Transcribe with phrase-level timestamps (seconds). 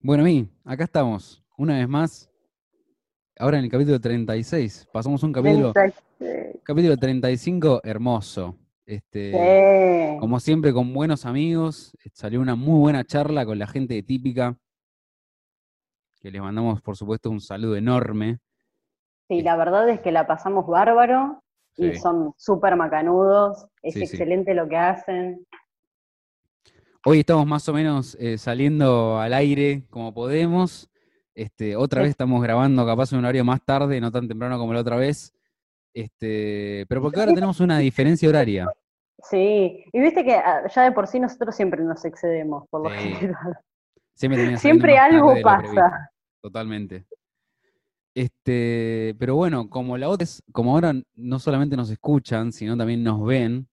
[0.00, 2.30] Bueno, mí, acá estamos, una vez más.
[3.36, 4.88] Ahora en el capítulo 36.
[4.92, 6.62] Pasamos un capítulo, 36.
[6.62, 8.56] capítulo 35 hermoso.
[8.86, 10.20] Este, Sí.
[10.20, 11.96] Como siempre, con buenos amigos.
[12.12, 14.56] Salió una muy buena charla con la gente de Típica.
[16.20, 18.38] Que les mandamos, por supuesto, un saludo enorme.
[19.26, 21.42] Sí, la verdad es que la pasamos bárbaro
[21.76, 23.66] y son súper macanudos.
[23.82, 24.02] Es sí.
[24.04, 25.44] excelente lo que hacen.
[27.04, 30.90] Hoy estamos más o menos eh, saliendo al aire como podemos.
[31.34, 32.04] Este, otra Sí.
[32.04, 34.96] vez estamos grabando capaz en un horario más tarde, no tan temprano como la otra
[34.96, 35.32] vez.
[35.94, 38.66] Este, pero porque ahora tenemos una diferencia horaria.
[39.30, 42.90] Sí, y viste que ah, ya de por sí nosotros siempre nos excedemos, por lo
[42.90, 43.12] Sí.
[43.14, 43.58] general.
[44.14, 46.10] Siempre, Siempre algo pasa.
[46.42, 47.04] Totalmente.
[48.14, 53.04] Este, pero bueno, como la otra es- como ahora no solamente nos escuchan, sino también
[53.04, 53.68] nos ven,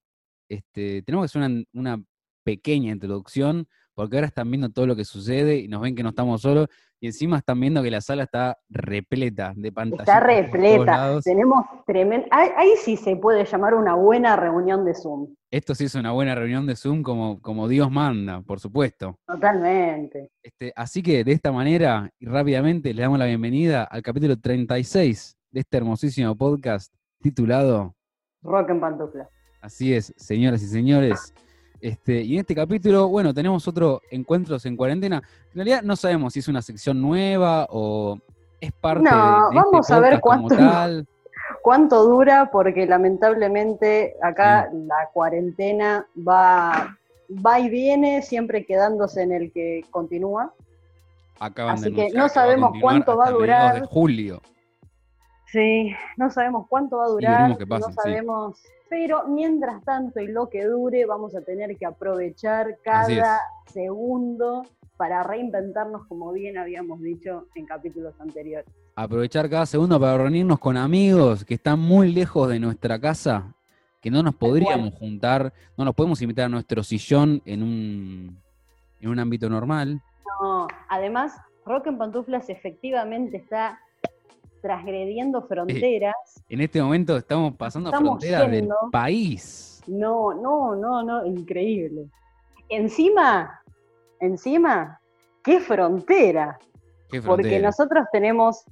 [0.47, 1.63] este, tenemos que hacer una,
[1.95, 2.03] una
[2.45, 6.09] pequeña introducción, porque ahora están viendo todo lo que sucede y nos ven que no
[6.09, 6.67] estamos solos,
[7.01, 10.07] y encima están viendo que la sala está repleta de pantallas.
[10.07, 11.19] Está repleta.
[11.23, 12.27] Tenemos tremendo.
[12.31, 15.35] Ahí, ahí sí se puede llamar una buena reunión de Zoom.
[15.51, 19.19] Esto sí es una buena reunión de Zoom como, como Dios manda, por supuesto.
[19.25, 20.31] Totalmente.
[20.41, 25.37] Este, así que de esta manera y rápidamente le damos la bienvenida al capítulo 36
[25.51, 27.95] de este hermosísimo podcast titulado
[28.41, 29.29] Rock en pantufla.
[29.61, 31.33] Así es, señoras y señores.
[31.81, 35.21] Este, y en este capítulo, bueno, tenemos otro Encuentros en Cuarentena.
[35.49, 38.17] En realidad no sabemos si es una sección nueva o
[38.59, 40.55] es parte No, de, vamos este a ver cuánto-.
[41.61, 42.49] ¿Cuánto dura?
[42.51, 46.97] Porque lamentablemente acá la cuarentena va,
[47.29, 50.53] va y viene, siempre quedándose en el que continúa.
[51.39, 53.81] Acaban Así de que no sabemos cuánto va a durar.
[53.81, 54.41] de julio.
[55.47, 57.87] Sí, no sabemos cuánto va a durar, veremos qué pasa,
[58.23, 58.69] no sí.
[58.89, 64.63] Pero mientras tanto y lo que dure, vamos a tener que aprovechar cada segundo
[64.97, 68.67] para reinventarnos, como bien habíamos dicho en capítulos anteriores.
[68.95, 73.53] Aprovechar cada segundo para reunirnos con amigos que están muy lejos de nuestra casa,
[74.01, 78.37] que no nos podríamos juntar, no nos podemos invitar a nuestro sillón en un,
[79.01, 80.01] en un ámbito normal.
[80.41, 83.79] No, además, Rock en Pantuflas efectivamente está
[84.65, 86.15] transgrediendo fronteras.
[86.49, 88.75] En este momento estamos pasando Estamos fronteras del yendo.
[88.91, 89.83] país.
[89.85, 92.07] No, no, no, no, increíble.
[92.69, 93.61] Encima,
[94.19, 94.99] encima,
[95.43, 96.57] qué frontera.
[97.11, 97.67] ¿Qué Porque frontera?
[97.67, 98.63] nosotros tenemos,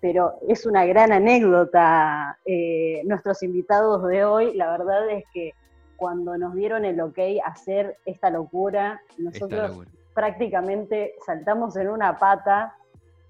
[0.00, 5.52] pero es una gran anécdota, eh, nuestros invitados de hoy, la verdad es que
[5.96, 9.90] cuando nos dieron el ok a hacer esta locura, Esta nosotros locura.
[10.12, 12.74] prácticamente saltamos en una pata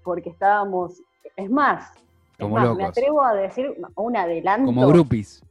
[0.03, 0.99] porque estábamos,
[1.35, 1.93] es más,
[2.39, 2.89] Como más, me locos.
[2.89, 4.65] atrevo a decir un adelanto.
[4.67, 5.43] Como groupies.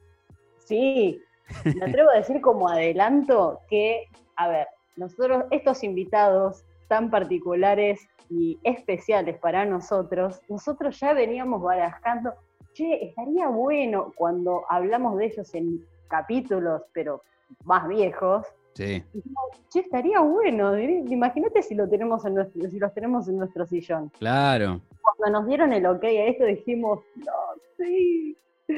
[0.59, 1.21] Sí,
[1.65, 4.05] me atrevo a decir como adelanto que,
[4.37, 12.35] a ver, nosotros, estos invitados tan particulares y especiales para nosotros, nosotros ya veníamos barajando,
[12.73, 17.23] che, estaría bueno cuando hablamos de ellos en capítulos, pero
[17.65, 19.03] más viejos, Sí.
[19.71, 24.11] che, estaría bueno, imagínate si lo tenemos en nuestro, si los tenemos en nuestro sillón.
[24.19, 24.83] Claro.
[25.01, 27.33] Cuando nos dieron el ok a esto dijimos, no,
[27.79, 28.37] sí.
[28.67, 28.77] Que-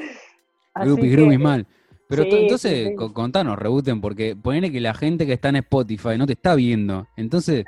[0.85, 1.67] groupies mal.
[2.07, 2.95] Pero Sí, to- sí, entonces, sí.
[3.13, 7.05] contanos, rebuten, porque ponele que la gente que está en Spotify no te está viendo.
[7.17, 7.65] Entonces.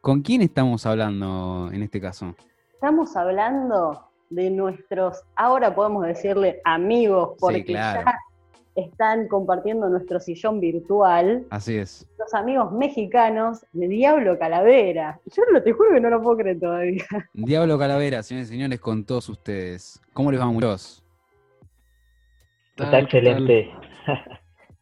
[0.00, 2.34] ¿con quién estamos hablando en este caso?
[2.74, 8.02] Estamos hablando de nuestros, ahora podemos decirle amigos, porque claro.
[8.04, 8.18] ya
[8.74, 12.06] están compartiendo nuestro sillón virtual, Así es.
[12.18, 15.20] los amigos mexicanos de Diablo Calavera.
[15.26, 17.04] Yo no te juro que no lo puedo creer todavía.
[17.34, 20.00] Diablo Calavera, señores y señores, con todos ustedes.
[20.12, 21.04] ¿Cómo les va, muchachos?
[22.76, 23.70] Está excelente.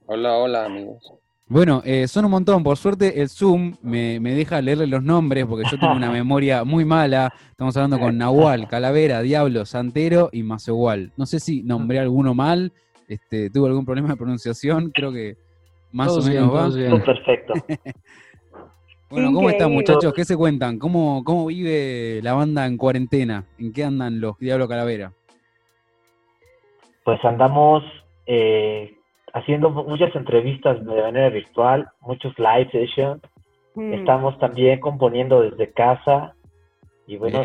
[0.06, 1.12] Hola, hola amigos.
[1.46, 2.62] Bueno, eh, son un montón.
[2.62, 6.62] Por suerte, el Zoom me, me deja leerle los nombres porque yo tengo una memoria
[6.62, 7.32] muy mala.
[7.50, 11.12] Estamos hablando con Nahual, Calavera, Diablo, Santero y Macehual.
[11.16, 12.72] No sé si nombré alguno mal,
[13.10, 15.36] este, tuve algún problema de pronunciación, creo que
[15.92, 16.98] más Todos o menos bien, va.
[16.98, 17.52] Todo perfecto.
[19.12, 20.12] Bueno, ¿cómo están muchachos?
[20.14, 20.78] ¿Qué se cuentan?
[20.78, 23.44] ¿Cómo, ¿Cómo vive la banda en cuarentena?
[23.58, 25.12] ¿En qué andan los Diablo Calavera?
[27.02, 27.82] Pues andamos
[28.26, 28.94] eh,
[29.32, 33.20] haciendo mu- muchas entrevistas de manera virtual, muchos live sessions.
[33.74, 33.94] Mm.
[33.94, 36.36] Estamos también componiendo desde casa
[37.10, 37.42] y bueno,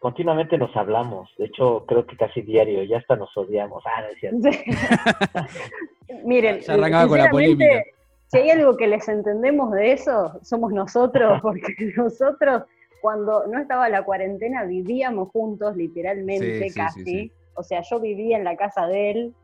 [0.00, 1.30] continuamente nos hablamos.
[1.38, 3.84] De hecho, creo que casi diario, ya hasta nos odiamos.
[3.86, 4.50] Ah, no es cierto.
[4.50, 6.14] Sí.
[6.24, 7.90] Miren, Ya arrancaba con la sinceramente, polémica.
[8.26, 12.64] Si hay algo que les entendemos de eso, somos nosotros, porque nosotros
[13.00, 17.04] cuando no estaba la cuarentena vivíamos juntos, literalmente, Sí, casi.
[17.04, 17.32] sí, sí.
[17.54, 19.34] O sea, yo vivía en la casa de él,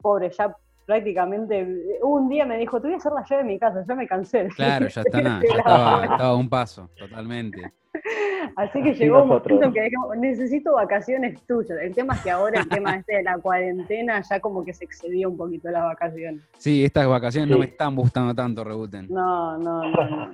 [0.00, 0.56] pobre, ya
[0.86, 3.94] prácticamente, un día me dijo, te voy a hacer la llave de mi casa, yo
[3.94, 4.48] me cansé.
[4.56, 7.72] Claro, ya está nada, ya estaba, un paso, totalmente.
[8.56, 11.78] Así que llegó un momento que dijimos, necesito vacaciones tuyas.
[11.80, 14.84] El tema es que ahora el tema este de la cuarentena ya como que se
[14.84, 16.42] excedió un poquito las vacaciones.
[16.58, 19.08] Sí, estas vacaciones no me están gustando tanto, Rebuten.
[19.10, 20.30] No, no, no.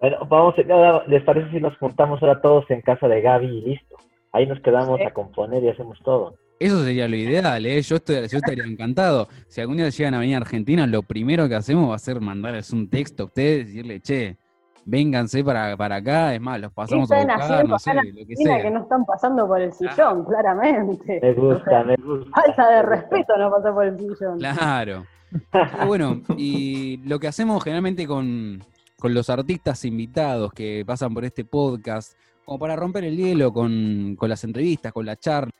[0.00, 0.54] bueno, vamos,
[1.08, 3.96] ¿les parece si nos juntamos ahora todos en casa de Gaby y listo?
[4.32, 6.36] Ahí nos quedamos a componer y hacemos todo.
[6.58, 7.82] Eso sería lo ideal, ¿eh?
[7.82, 9.28] Yo, estoy, yo estaría encantado.
[9.48, 12.20] Si algún día llegan a venir a Argentina, lo primero que hacemos va a ser
[12.20, 14.36] mandarles un texto a ustedes y decirle, che,
[14.84, 18.62] vénganse para, para acá, es más, los pasamos a buscar, no sé, lo que sea.
[18.62, 21.20] que no están pasando por el sillón, claramente.
[21.22, 22.30] Me gusta, me gusta.
[22.30, 24.38] Falta de respeto no pasar por el sillón.
[24.38, 25.06] Claro.
[25.86, 28.62] bueno, y lo que hacemos generalmente con,
[28.98, 34.16] con los artistas invitados que pasan por este podcast como para romper el hielo con,
[34.20, 35.50] las entrevistas, con la charla.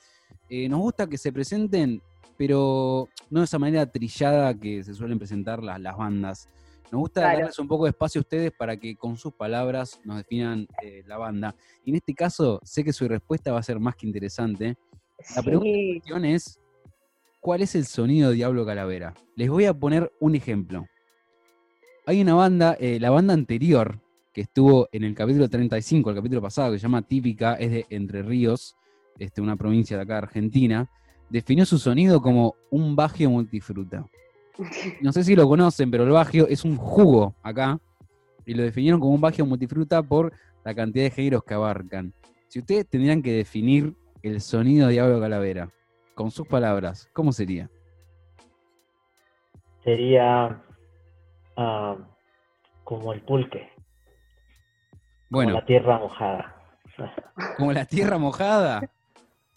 [0.49, 2.01] Eh, nos gusta que se presenten,
[2.37, 6.49] pero no de esa manera trillada que se suelen presentar las, las bandas.
[6.91, 10.19] Nos gusta darles un poco de espacio a ustedes para que con sus palabras nos
[10.19, 11.55] definan eh, la banda.
[11.85, 14.77] Y en este caso, sé que su respuesta va a ser más que interesante.
[15.35, 16.61] La pregunta es,
[17.41, 19.15] ¿cuál es el sonido de Diablo Calavera?
[19.35, 20.87] Les voy a poner un ejemplo.
[22.07, 24.01] Hay una banda, eh, la banda anterior
[24.33, 27.87] que estuvo en el capítulo 35, el capítulo pasado, que se llama Típica, es de
[27.89, 28.77] Entre Ríos,
[29.19, 30.91] este, una provincia de acá de Argentina,
[31.31, 34.07] definió su sonido como un bagio multifruta.
[35.01, 37.79] No sé si lo conocen, pero el bagio es un jugo acá,
[38.47, 40.33] y lo definieron como un bagio multifruta por
[40.65, 42.13] la cantidad de géneros que abarcan.
[42.49, 45.69] Si ustedes tendrían que definir el sonido de Diablo Calavera,
[46.15, 47.69] con sus palabras, ¿cómo sería?
[49.83, 50.63] Sería
[51.57, 51.97] ah,
[52.85, 53.71] como el pulque.
[55.29, 55.51] Bueno.
[55.51, 56.57] Como la tierra mojada.
[57.57, 58.91] ¿Como la tierra mojada?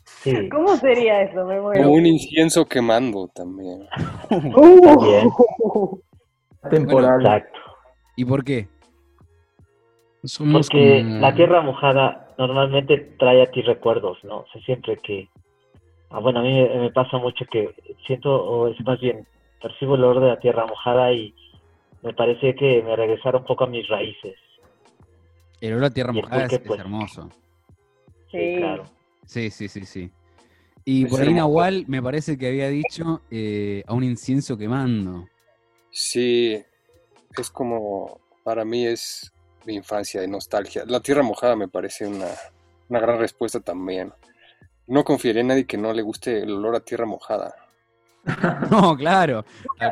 [0.08, 0.50] Sí.
[0.52, 1.46] ¿Cómo sería eso?
[1.46, 3.88] Me Como un incienso quemando también.
[4.30, 6.00] Uh.
[6.70, 7.22] Temporal.
[7.22, 7.60] Exacto.
[8.16, 8.68] ¿Y por qué?
[10.52, 14.40] Porque la tierra mojada normalmente trae a ti recuerdos, ¿no?
[14.40, 15.30] O siempre que...
[16.10, 17.74] Ah, bueno, a mí me pasa mucho que
[18.06, 19.26] siento, o es más bien,
[19.62, 21.34] percibo el olor de la tierra mojada y
[22.02, 24.36] me parece que me regresaron un poco a mis raíces.
[25.62, 27.30] El olor a tierra mojada es, pues, hermoso.
[28.32, 28.84] Sí, claro.
[29.28, 30.12] Sí, sí, sí, sí.
[30.86, 35.28] Y por ahí Nahual me parece que había dicho eh, a un incienso quemando.
[35.92, 36.64] Sí,
[37.38, 39.34] es como, para mí es
[39.66, 40.84] mi infancia de nostalgia.
[40.88, 42.30] La tierra mojada me parece una,
[42.88, 44.14] gran respuesta también.
[44.88, 47.54] No confiaré en nadie que no le guste el olor a tierra mojada.
[48.72, 49.44] no, claro.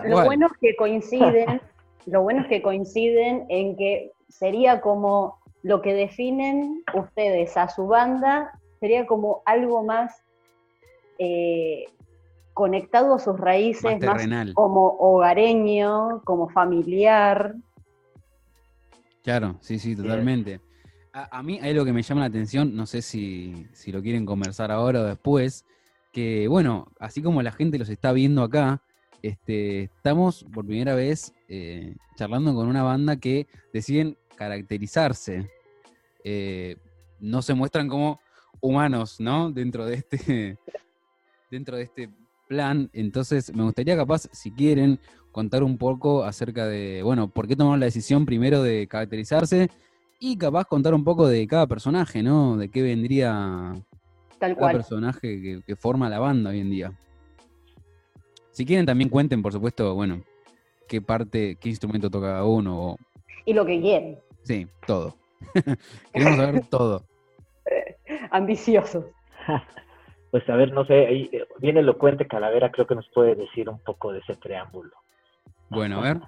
[0.05, 1.61] Lo bueno es que coinciden,
[2.05, 7.85] lo bueno es que coinciden en que sería como lo que definen ustedes a su
[7.87, 10.21] banda sería como algo más
[11.17, 11.85] eh,
[12.53, 17.55] conectado a sus raíces, más, como hogareño, como familiar.
[19.23, 20.61] Claro, sí, sí, totalmente.
[21.13, 24.71] A, mí hay algo que me llama la atención, no sé si, lo quieren conversar
[24.71, 25.65] ahora o después,
[26.11, 28.83] que bueno, así como la gente los está viendo acá,
[29.23, 35.49] este, estamos por primera vez eh, charlando con una banda que deciden caracterizarse
[36.23, 36.75] eh,
[37.19, 38.19] no se muestran como
[38.65, 39.51] humanos, ¿no?
[39.51, 40.57] Dentro de este,
[41.51, 42.09] dentro de este
[42.47, 42.89] plan.
[42.93, 44.99] Entonces, me gustaría capaz, si quieren,
[45.31, 49.69] contar un poco acerca de, bueno, por qué tomaron la decisión primero de caracterizarse
[50.19, 52.57] y capaz contar un poco de cada personaje, ¿no?
[52.57, 53.73] De qué vendría
[54.39, 56.93] Tal cada personaje que, forma la banda hoy en día.
[58.51, 60.23] Si quieren, también cuenten, por supuesto, bueno,
[60.87, 62.95] qué parte, qué instrumento toca cada uno.
[63.45, 64.17] Y lo que quieren.
[64.43, 65.15] Sí, todo.
[66.13, 67.03] Queremos saber todo.
[68.35, 69.05] Ambiciosos.
[70.31, 73.69] Pues a ver, no sé, ahí eh, bien elocuente Calavera creo que nos puede decir
[73.69, 74.91] un poco de ese preámbulo.
[75.69, 76.19] Bueno, a ver.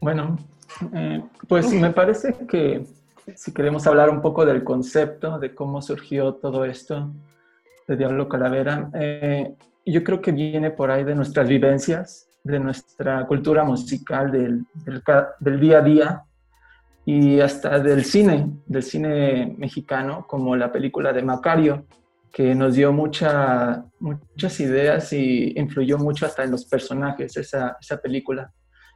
[0.00, 0.38] Bueno,
[0.94, 2.86] eh, pues me parece que
[3.34, 7.10] si queremos hablar un poco del concepto, de cómo surgió todo esto
[7.88, 13.26] de Diablo Calavera, eh, yo creo que viene por ahí de nuestras vivencias, de nuestra
[13.26, 14.64] cultura musical del,
[15.40, 16.22] del día a día,
[17.06, 21.86] y hasta del cine, del cine mexicano, como la película de Macario,
[22.32, 27.98] que nos dio mucha, muchas ideas y influyó mucho hasta en los personajes, esa, esa
[27.98, 28.52] película.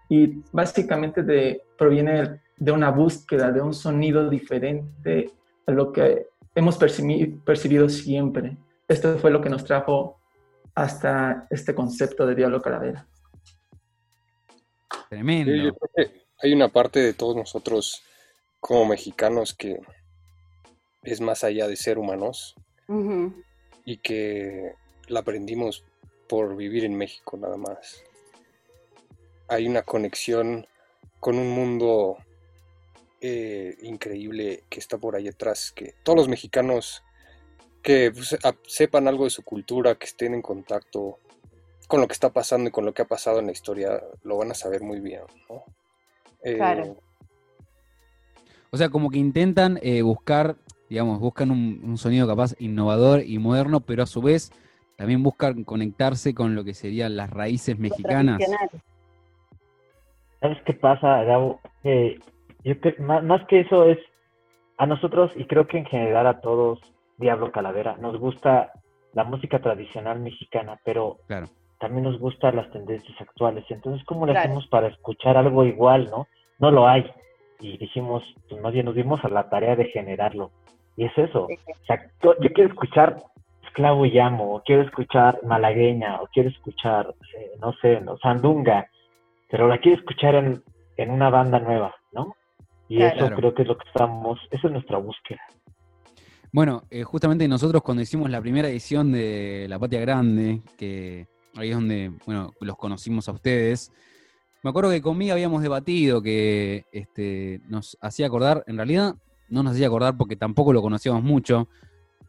[0.09, 5.31] Y básicamente de, proviene de una búsqueda de un sonido diferente
[5.67, 8.57] a lo que hemos percibido, siempre.
[8.89, 10.19] Esto fue lo que nos trajo
[10.75, 13.07] hasta este concepto de Diablo Calavera.
[15.09, 15.75] Tremendo
[16.41, 18.03] hay una parte de todos nosotros
[18.61, 19.81] como mexicanos que
[21.03, 22.55] es más allá de ser humanos
[23.85, 24.75] y que
[25.09, 25.85] la aprendimos
[26.29, 28.03] por vivir en México nada más.
[29.49, 30.67] Hay una conexión
[31.21, 32.19] con un mundo
[33.21, 37.03] eh, increíble que está por ahí atrás, que todos los mexicanos
[37.83, 41.19] que pues, sepan algo de su cultura, que estén en contacto
[41.89, 44.37] con lo que está pasando y con lo que ha pasado en la historia, lo
[44.37, 45.65] van a saber muy bien, ¿no?
[46.43, 46.97] Claro.
[48.71, 50.57] O sea, como que intentan buscar
[50.89, 54.51] digamos, buscan un, sonido capaz innovador y moderno, pero a su vez
[54.97, 58.41] también buscan conectarse con lo que serían las raíces mexicanas.
[60.41, 61.61] ¿Sabes qué pasa, Gabo?
[61.85, 63.99] yo más, que eso es
[64.77, 66.81] a nosotros y creo que en general a todos,
[67.17, 68.73] Diablo Calavera, nos gusta
[69.13, 71.19] la música tradicional mexicana, pero
[71.79, 73.65] también nos gustan las tendencias actuales.
[73.69, 76.27] Entonces, ¿cómo le hacemos para escuchar algo igual, no?
[76.59, 77.11] No lo hay.
[77.61, 80.51] Y dijimos, pues más bien nos dimos a la tarea de generarlo.
[80.97, 81.45] Y es eso.
[81.45, 83.17] O sea, yo quiero escuchar
[83.67, 88.89] Esclavo y Llamo, o quiero escuchar Malagueña, o quiero escuchar, eh, no sé, no, Sandunga,
[89.49, 90.63] pero la quiero escuchar en,
[90.97, 92.35] en una banda nueva, ¿no?
[92.89, 95.41] Y eso creo que es lo que estamos, esa es nuestra búsqueda.
[96.51, 101.27] Bueno, eh, justamente nosotros cuando hicimos la primera edición de La Patria Grande, que
[101.59, 103.93] ahí es donde, bueno, los conocimos a ustedes,
[104.63, 109.15] me acuerdo que conmigo habíamos debatido que este, nos hacía acordar, en realidad
[109.49, 111.69] no nos hacía acordar porque tampoco lo conocíamos mucho,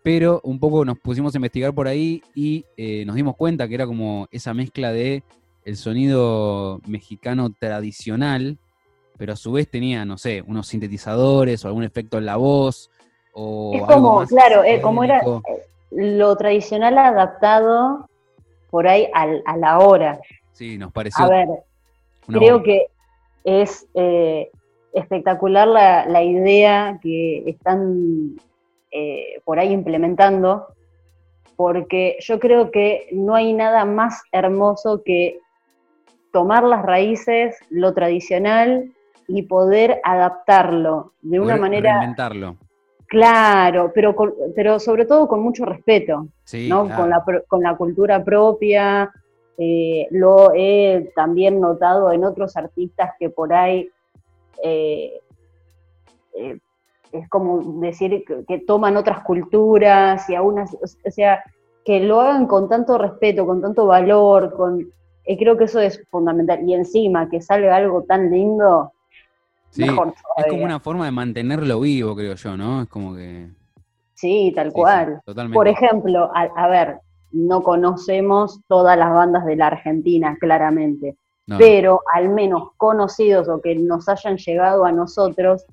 [0.04, 3.76] pero un poco nos pusimos a investigar por ahí y eh, nos dimos cuenta que
[3.76, 5.24] era como esa mezcla de
[5.66, 8.58] el sonido mexicano tradicional,
[9.18, 12.90] pero a su vez tenía, no sé, unos sintetizadores o algún efecto en la voz.
[13.34, 15.42] O es como, claro, eh, como era eh,
[15.92, 18.09] lo tradicional adaptado
[18.70, 20.20] por ahí a la hora.
[20.52, 21.26] Sí, nos pareció.
[21.26, 21.48] A ver,
[22.28, 22.88] creo que
[23.44, 23.88] es
[24.94, 28.36] espectacular la, idea que están
[28.92, 30.68] eh, por ahí implementando,
[31.56, 35.40] porque yo creo que no hay nada más hermoso que
[36.32, 38.92] tomar las raíces, lo tradicional,
[39.28, 42.00] y poder adaptarlo de una manera...
[42.00, 42.58] Reinventarlo.
[43.10, 44.16] Claro, pero,
[44.56, 46.28] pero sobre todo con mucho respeto,
[46.68, 46.96] ¿no?
[46.96, 49.12] con, la, con la cultura propia.
[49.58, 53.90] Eh, lo he también notado en otros artistas que por ahí
[54.64, 55.20] eh,
[56.36, 56.60] eh,
[57.12, 61.44] es como decir que, toman otras culturas y aún, o sea,
[61.84, 64.88] que lo hagan con tanto respeto, con tanto valor, con,
[65.26, 66.60] creo que eso es fundamental.
[66.64, 68.94] Y encima que salga algo tan lindo,
[69.78, 72.84] mejor Es como una forma de mantenerlo vivo, creo yo, ¿no?
[72.84, 73.48] Es como que...
[74.14, 75.22] Sí, tal cual.
[75.54, 77.00] Por ejemplo, a, ver,
[77.32, 81.16] no conocemos todas las bandas de la Argentina, claramente
[81.58, 85.66] pero al menos conocidos o que nos hayan llegado a nosotros,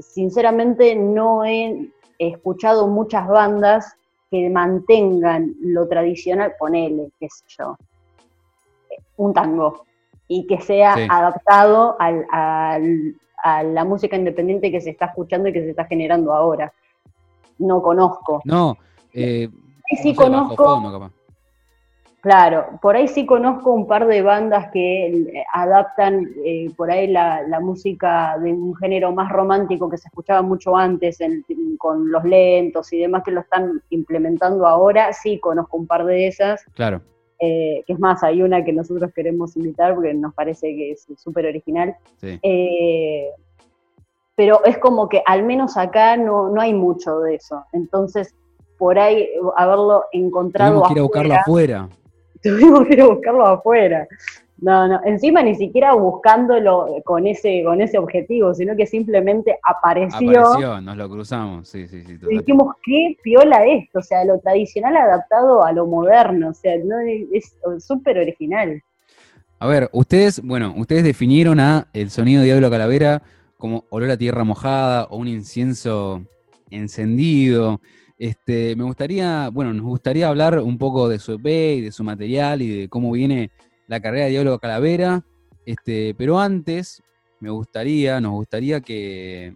[0.00, 1.88] sinceramente no he
[2.18, 3.96] escuchado muchas bandas
[4.30, 7.76] que mantengan lo tradicional, ponele, qué sé yo,
[9.16, 9.84] un tango,
[10.26, 15.60] y que sea adaptado al, a la música independiente que se está escuchando y que
[15.60, 16.72] se está generando ahora.
[17.58, 18.40] No conozco.
[18.44, 18.78] No,
[19.12, 19.50] eh,
[20.02, 21.10] sí conozco.
[22.22, 27.06] Claro, por ahí sí conozco un par de bandas que eh, adaptan eh, por ahí
[27.06, 31.18] la, música de un género más romántico que se escuchaba mucho antes
[31.76, 35.12] con los lentos y demás que lo están implementando ahora.
[35.12, 36.64] Sí conozco un par de esas.
[36.72, 37.02] Claro.
[37.40, 41.06] Eh, que es más, hay una que nosotros queremos invitar porque nos parece que es
[41.16, 41.94] súper original.
[42.20, 42.40] Sí.
[44.36, 47.64] pero es como que al menos acá no, no hay mucho de eso.
[47.72, 48.34] Entonces,
[48.78, 50.82] por ahí haberlo encontrado.
[50.82, 51.88] Tenemos que ir a buscarlo afuera
[52.44, 54.06] tuvimos que ir a buscarlo afuera.
[54.64, 60.40] No, no, encima ni siquiera buscándolo con ese, con ese objetivo, sino que simplemente apareció.
[60.40, 62.16] Apareció, nos lo cruzamos, sí, sí, sí.
[62.26, 66.96] Dijimos, qué piola esto, o sea, lo tradicional adaptado a lo moderno, o sea, no,
[66.98, 68.82] es súper original.
[69.58, 73.20] A ver, ustedes, bueno, ustedes definieron a el sonido de Diablo Calavera
[73.58, 76.22] como olor a tierra mojada o un incienso
[76.70, 77.82] encendido.
[78.16, 82.02] Este, me gustaría, bueno, nos gustaría hablar un poco de su EP y de su
[82.02, 83.50] material y de cómo viene
[83.86, 85.22] la carrera de Diablo Calavera.
[85.66, 87.02] Este, pero antes,
[87.40, 89.54] me gustaría, nos gustaría que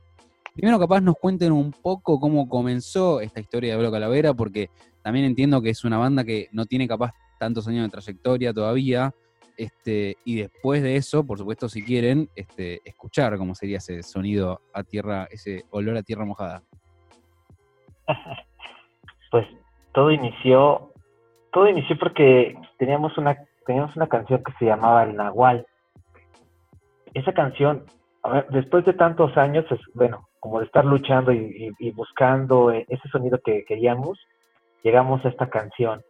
[0.54, 4.70] primero capaz nos cuenten un poco cómo comenzó esta historia de Diablo Calavera, porque
[5.02, 9.14] también entiendo que es una banda que no tiene capaz tantos años de trayectoria todavía.
[9.56, 14.60] Este, y después de eso, por supuesto, si quieren, este, escuchar cómo sería ese sonido
[14.72, 16.62] a tierra, ese olor a tierra mojada.
[19.30, 19.46] pues
[19.94, 20.92] todo inició,
[21.52, 23.36] todo inició porque teníamos una,
[23.68, 25.66] teníamos una canción que se llamaba El Nahual.
[27.12, 27.84] Esa canción,
[28.48, 34.18] después de tantos años, bueno, como de estar luchando y, buscando ese sonido que queríamos,
[34.82, 36.02] llegamos a esta canción.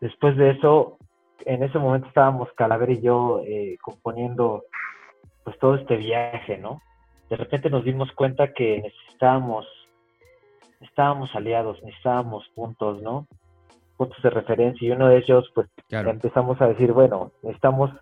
[0.00, 0.98] Después de eso,
[1.46, 4.64] en ese momento estábamos Calavera y yo eh, componiendo
[5.44, 6.82] pues todo este viaje, ¿no?
[7.32, 9.66] de repente nos dimos cuenta que necesitábamos,
[10.80, 13.26] estábamos aliados, necesitábamos puntos, ¿no?
[14.02, 17.92] Puntos de referencia y uno de ellos, pues empezamos a decir, bueno, necesitamos,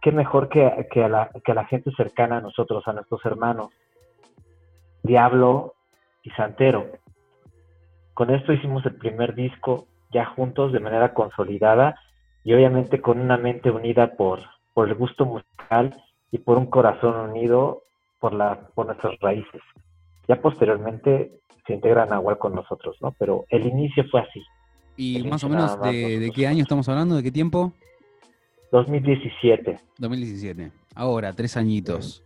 [0.00, 3.20] qué mejor que, que, a la, que a la gente cercana a nosotros, a nuestros
[3.26, 3.70] hermanos,
[5.02, 5.74] Diablo
[6.22, 6.86] y Santero.
[8.14, 11.98] Con esto hicimos el primer disco ya juntos de manera consolidada
[12.44, 14.38] y obviamente con una mente unida por,
[14.72, 16.00] por el gusto musical
[16.30, 17.82] y por un corazón unido
[18.20, 19.62] por, la, por nuestras raíces.
[20.28, 23.12] Ya posteriormente se integran Nahual con nosotros, ¿no?
[23.18, 24.40] Pero el inicio fue así.
[24.96, 27.16] ¿Y más o menos de, qué año estamos hablando?
[27.16, 27.72] ¿De qué tiempo?
[28.72, 29.78] 2017.
[29.98, 30.70] 2017.
[30.94, 32.22] Ahora, tres añitos.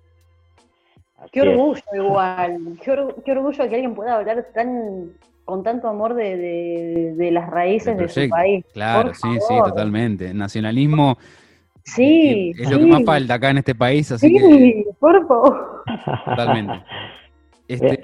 [1.33, 2.91] Qué orgullo igual, qué,
[3.33, 5.13] orgullo que alguien pueda hablar tan
[5.45, 8.65] con tanto amor de, las raíces de su país.
[8.73, 10.33] Claro, sí, sí, totalmente.
[10.35, 11.19] Nacionalismo
[11.83, 15.85] sí, es, lo que más falta acá en este país, así sí, por favor.
[16.25, 16.83] Totalmente.
[17.67, 17.99] Este...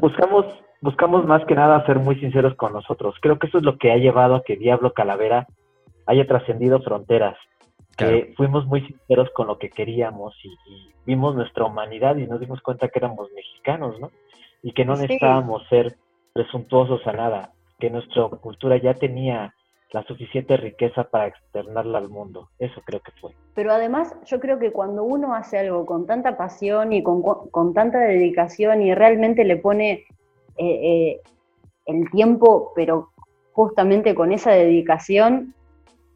[0.00, 0.46] buscamos,
[0.80, 3.14] buscamos más que nada ser muy sinceros con nosotros.
[3.20, 5.46] Creo que eso es lo que ha llevado a que Diablo Calavera
[6.06, 7.36] haya trascendido fronteras.
[7.96, 10.50] Que fuimos muy sinceros con lo que queríamos y,
[11.06, 14.10] vimos nuestra humanidad y nos dimos cuenta que éramos mexicanos, ¿no?
[14.62, 15.96] Y que no necesitábamos ser
[16.34, 19.54] presuntuosos a nada, que nuestra cultura ya tenía
[19.92, 22.50] la suficiente riqueza para externarla al mundo.
[22.58, 23.32] Eso creo que fue.
[23.54, 27.22] Pero además yo creo que cuando uno hace algo con tanta pasión y con,
[27.72, 30.04] tanta dedicación y realmente le pone
[30.58, 31.20] eh, eh,
[31.86, 33.10] el tiempo, pero
[33.52, 35.54] justamente con esa dedicación,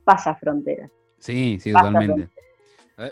[0.04, 0.90] pasa fronteras.
[1.18, 2.28] Sí, sí, totalmente.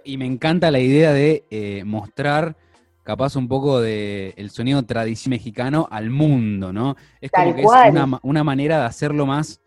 [0.04, 2.56] Y me encanta la idea de eh, mostrar
[3.04, 6.94] capaz un poco del el sonido tradicional mexicano al mundo, ¿no?
[7.22, 7.68] Es como que es
[8.22, 9.62] una, manera de hacerlo más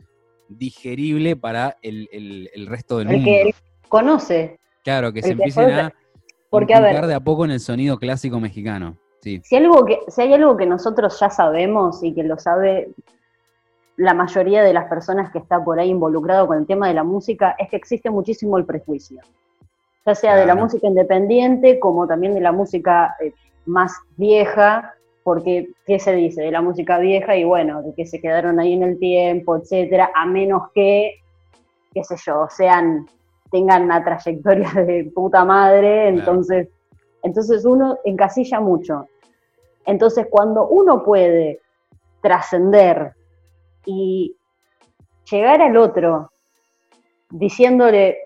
[0.48, 3.32] digerible para el, resto del mundo.
[3.32, 3.56] El que
[3.88, 4.60] conoce.
[4.84, 5.94] Claro, que se empiecen a
[6.52, 8.98] porque, de a poco en el sonido clásico mexicano.
[9.22, 9.42] Sí.
[9.44, 12.90] Si, algo que, si hay algo que nosotros ya sabemos y que lo sabe
[13.98, 17.04] la mayoría de las personas que está por ahí involucrado con el tema de la
[17.04, 19.22] música, es que existe muchísimo el prejuicio
[20.06, 23.34] ya sea de la música independiente como también de la música eh,
[23.66, 26.42] más vieja, porque ¿qué se dice?
[26.42, 30.12] De la música vieja y bueno, de que se quedaron ahí en el tiempo, etcétera,
[30.16, 31.20] a menos que,
[31.94, 33.08] qué sé yo, sean,
[33.52, 36.70] tengan una trayectoria de puta madre, entonces,
[37.24, 39.08] entonces uno encasilla mucho.
[39.86, 41.60] Entonces, cuando uno puede
[42.22, 43.14] trascender
[43.86, 44.36] y
[45.30, 46.32] llegar al otro
[47.30, 48.20] diciéndole,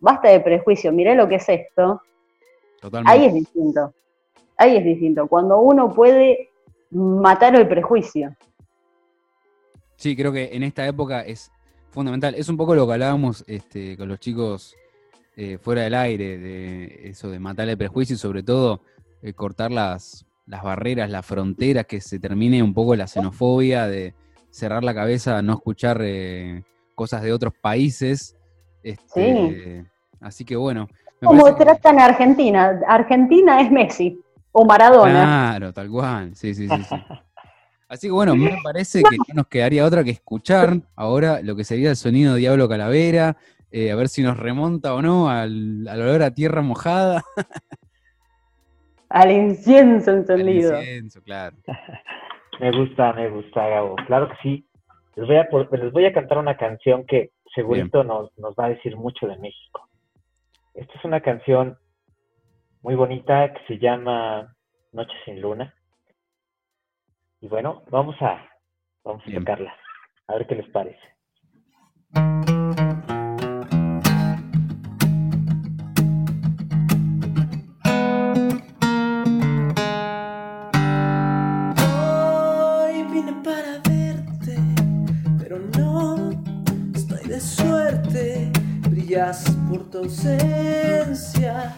[0.00, 2.02] basta de prejuicio, mirá lo que es esto,
[3.04, 3.92] ahí es distinto.
[4.56, 5.26] Ahí es distinto.
[5.26, 6.50] Cuando uno puede
[6.90, 8.36] matar el prejuicio.
[9.96, 11.50] Sí, creo que en esta época es
[11.90, 12.34] fundamental.
[12.34, 14.76] Es un poco lo que hablábamos este, con los chicos
[15.42, 18.82] eh, fuera del aire, de eso de matar el prejuicio y sobre todo
[19.22, 24.12] eh, cortar las, las barreras, las fronteras, que se termine un poco la xenofobia, de
[24.50, 26.62] cerrar la cabeza, no escuchar eh,
[26.94, 28.36] cosas de otros países
[28.82, 29.86] este,
[30.20, 30.88] así que bueno.
[31.22, 32.78] Como tratan a Argentina.
[32.86, 34.20] Argentina es Messi
[34.52, 35.54] o Maradona.
[35.56, 36.36] Claro, tal cual.
[36.36, 36.76] Sí, sí, sí.
[37.88, 41.64] Así que bueno, me parece que no nos quedaría otra que escuchar ahora lo que
[41.64, 43.38] sería el sonido de Diablo Calavera,
[43.70, 47.22] eh, a ver si nos remonta o no al, olor a tierra mojada.
[49.08, 50.76] Al incienso encendido.
[50.76, 51.56] Al incienso, claro.
[52.60, 53.96] Me gusta, me gusta, Gabo.
[54.06, 54.66] Claro que sí.
[55.16, 58.68] Les voy a, les voy a cantar una canción que segurito nos, nos va a
[58.68, 59.88] decir mucho de México.
[60.74, 61.78] Esta es una canción
[62.82, 64.54] muy bonita que se llama
[64.92, 65.74] Noche sin Luna.
[67.40, 68.46] Y bueno, vamos a,
[69.04, 69.74] vamos a tocarla.
[70.28, 71.00] A ver qué les parece.
[89.68, 91.74] Por tu ausencia.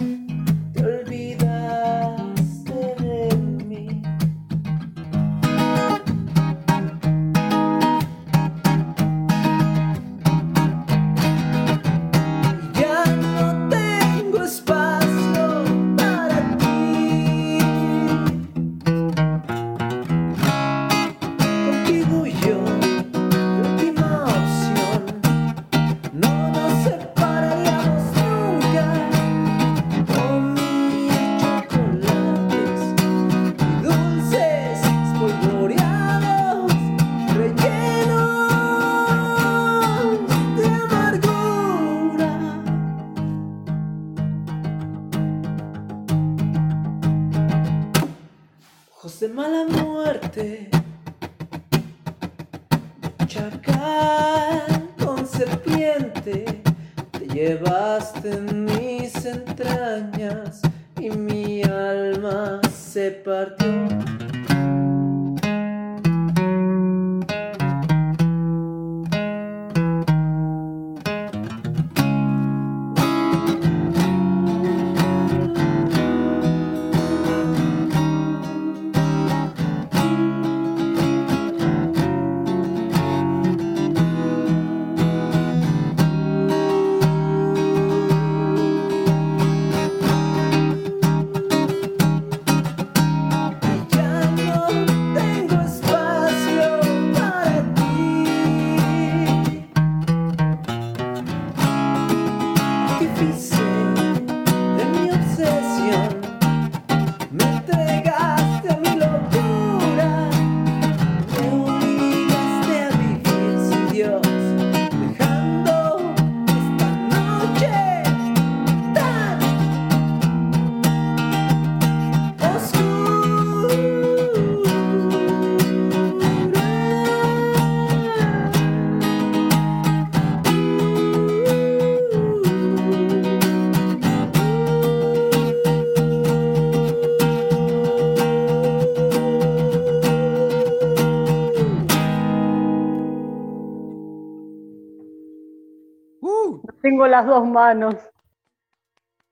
[147.13, 147.95] Las dos manos.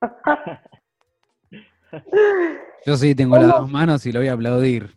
[2.87, 4.95] Yo sí tengo las dos manos y lo voy a aplaudir.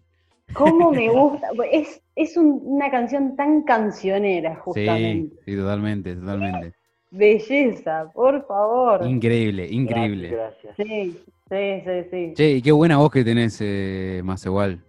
[0.54, 1.48] ¿Cómo me gusta?
[1.72, 5.36] Es, es una canción tan cancionera, justamente.
[5.46, 6.74] Sí, totalmente, totalmente.
[7.10, 9.08] Belleza, por favor.
[9.08, 10.32] Increíble, increíble.
[10.32, 10.76] Gracias.
[10.76, 12.34] Sí, sí, sí, sí.
[12.36, 14.84] Che, y qué buena voz que tenés, eh, más igual.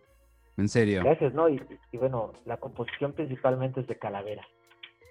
[0.56, 1.02] En serio.
[1.04, 1.48] Gracias, ¿no?
[1.48, 4.44] Y, y, bueno, la composición principalmente es de Calavera.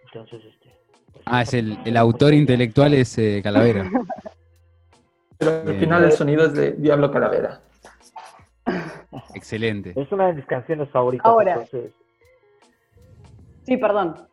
[0.06, 0.83] Entonces, este,
[1.26, 3.90] Ah, es el, el autor intelectual es eh, Calavera.
[5.38, 7.62] Pero al final el sonido es de Diablo Calavera.
[9.34, 9.94] Excelente.
[10.00, 11.26] Es una de mis canciones favoritas.
[11.26, 11.54] Ahora.
[11.54, 11.92] Entonces,
[13.66, 14.28] Sí, perdón.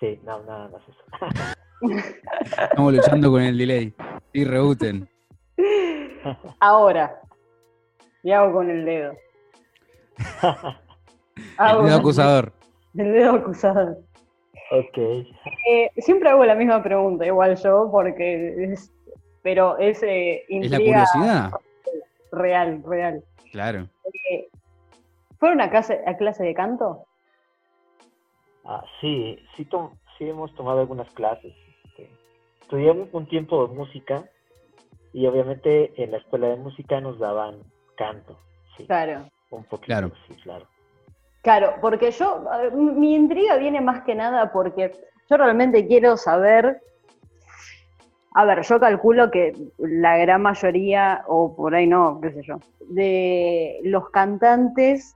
[0.00, 1.94] sí, no, nada más eso.
[2.70, 3.94] Estamos luchando con el delay.
[4.32, 5.08] Y rebuten.
[6.60, 7.20] Ahora.
[8.22, 9.12] Y hago con el dedo.
[11.58, 12.52] El dedo acusador.
[12.96, 13.98] El dedo acusador.
[14.78, 14.98] Ok.
[15.70, 18.92] Eh, siempre hago la misma pregunta, igual yo, porque es,
[19.42, 21.50] pero es eh, Es la curiosidad.
[22.32, 23.22] real, real.
[23.52, 23.88] Claro.
[24.30, 24.48] Eh,
[25.38, 27.04] ¿Fueron a clase, a clase de canto?
[28.64, 31.52] Ah, sí, sí, tom- sí hemos tomado algunas clases.
[31.84, 32.10] este,
[32.62, 34.24] Estudié un, un tiempo de música
[35.12, 37.62] y obviamente en la escuela de música nos daban
[37.96, 38.38] canto.
[38.76, 39.28] Sí, Claro.
[39.50, 40.12] un poquito, Claro.
[40.26, 40.66] sí, claro.
[41.44, 44.92] Claro, porque yo, ver, mi intriga viene más que nada porque
[45.28, 46.80] yo realmente quiero saber,
[48.34, 52.56] a ver, yo calculo que la gran mayoría, o por ahí no, qué sé yo,
[52.88, 55.14] de los cantantes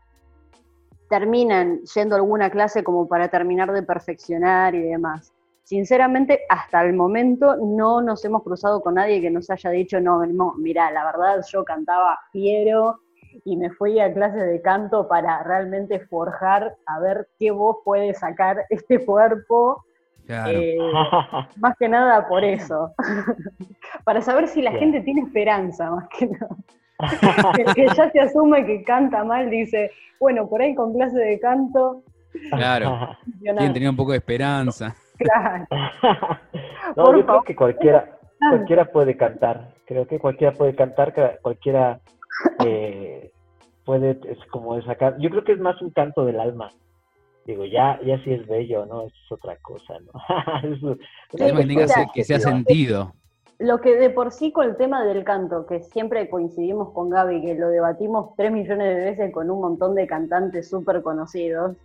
[1.09, 5.33] terminan yendo alguna clase como para terminar de perfeccionar y demás.
[5.64, 10.27] Sinceramente, hasta el momento no nos hemos cruzado con nadie que nos haya dicho, no,
[10.27, 13.01] no mira, la verdad yo cantaba fiero,
[13.44, 18.14] y me fui a clase de canto para realmente forjar a ver qué voz puede
[18.14, 19.85] sacar este cuerpo,
[20.27, 20.59] Claro.
[20.59, 20.77] eh,
[21.57, 22.92] más que nada por eso,
[24.05, 24.81] para saber si la Bien.
[24.85, 26.48] gente tiene esperanza, más que nada.
[27.57, 31.38] El que ya se asume que canta mal dice, bueno, por ahí con clase de
[31.40, 32.03] canto,
[32.51, 33.16] Claro.
[33.24, 33.57] funciona".
[33.59, 34.94] Quieren tener un poco de esperanza.
[35.16, 35.64] Claro.
[36.96, 38.18] no, Por yo creo que cualquiera,
[38.51, 39.74] cualquiera puede cantar.
[39.87, 42.01] Creo que cualquiera puede cantar, cualquiera
[42.64, 43.31] eh,
[43.85, 45.16] puede es como sacar.
[45.18, 46.70] Yo creo que es más un canto del alma.
[47.46, 49.03] Digo, ya, ya si es bello, ¿no?
[49.03, 50.12] Eso es otra cosa, ¿no?
[50.70, 50.96] Es una
[51.40, 53.14] Además, que, se- que sea sentido.
[53.59, 57.40] Lo que de por sí con el tema del canto, que siempre coincidimos con Gaby,
[57.42, 61.77] que lo debatimos tres millones de veces con un montón de cantantes súper conocidos,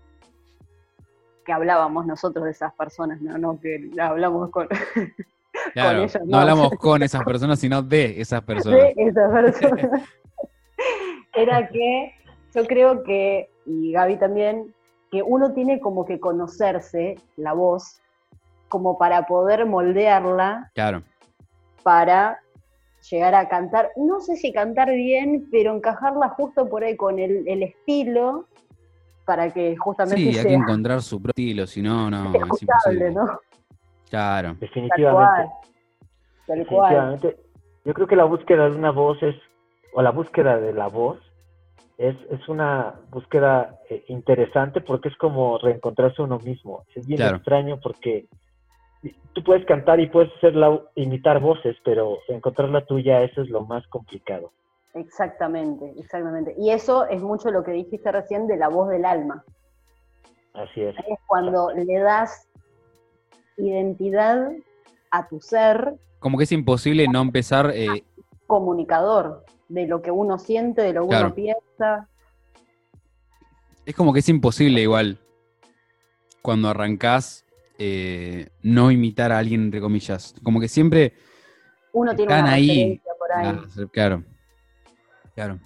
[1.45, 4.67] que hablábamos nosotros de esas personas, no, no que hablamos con,
[5.73, 5.99] Claro.
[5.99, 6.37] ellos, no no.
[6.39, 8.79] hablamos con esas personas, sino de esas personas.
[8.79, 10.01] de esas personas.
[11.35, 12.13] Era que
[12.53, 14.73] yo creo que, y Gaby también,
[15.11, 17.99] que uno tiene como que conocerse la voz
[18.69, 21.03] como para poder moldearla Claro.
[21.83, 22.39] para
[23.09, 27.47] llegar a cantar, no sé si cantar bien, pero encajarla justo por ahí con el,
[27.47, 28.47] el estilo
[29.25, 33.11] para que justamente Sí, hay que encontrar su propio estilo, si no, no, es imposible.
[33.11, 33.39] ¿no?
[34.09, 34.49] Claro.
[34.49, 35.13] Tal Definitivamente.
[35.33, 35.49] cual.
[36.47, 36.89] Tal cual.
[36.93, 37.37] Definitivamente.
[37.85, 39.35] Yo creo que la búsqueda de una voz es,
[39.93, 41.19] o la búsqueda de la voz,
[41.97, 46.83] es, es una búsqueda eh, interesante porque es como reencontrarse uno mismo.
[46.95, 48.27] Es bien extraño porque
[49.33, 53.61] tú puedes cantar y puedes hacerla, imitar voces, pero encontrar la tuya, eso es lo
[53.65, 54.51] más complicado.
[54.93, 56.55] Exactamente, exactamente.
[56.57, 59.43] Y eso es mucho lo que dijiste recién de la voz del alma.
[60.53, 60.95] Así es.
[60.97, 62.47] Es cuando le das
[63.57, 64.51] identidad
[65.11, 65.95] a tu ser.
[66.19, 67.71] Como que es imposible no empezar...
[67.73, 68.03] Eh...
[68.45, 72.07] Comunicador de lo que uno siente, de lo que uno piensa.
[73.85, 75.19] Es como que es imposible igual
[76.41, 77.45] cuando arrancás
[77.79, 80.35] eh, no imitar a alguien, entre comillas.
[80.43, 81.13] Como que siempre
[81.91, 83.01] uno tiene una ahí.
[83.17, 83.59] Por ahí.
[83.91, 84.23] claro.
[85.33, 85.59] Claro.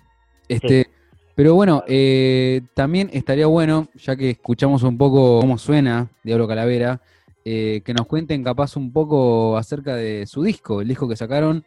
[0.48, 0.88] Este,
[1.36, 7.02] Pero bueno, eh, también estaría bueno, ya que escuchamos un poco cómo suena Diablo Calavera,
[7.44, 11.66] eh, que nos cuenten capaz un poco acerca de su disco, el disco que sacaron,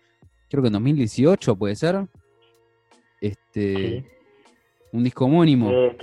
[0.48, 2.06] creo que en 2018 puede ser.
[3.20, 4.04] Este,
[4.92, 5.70] un disco homónimo.
[5.70, 5.96] Eh,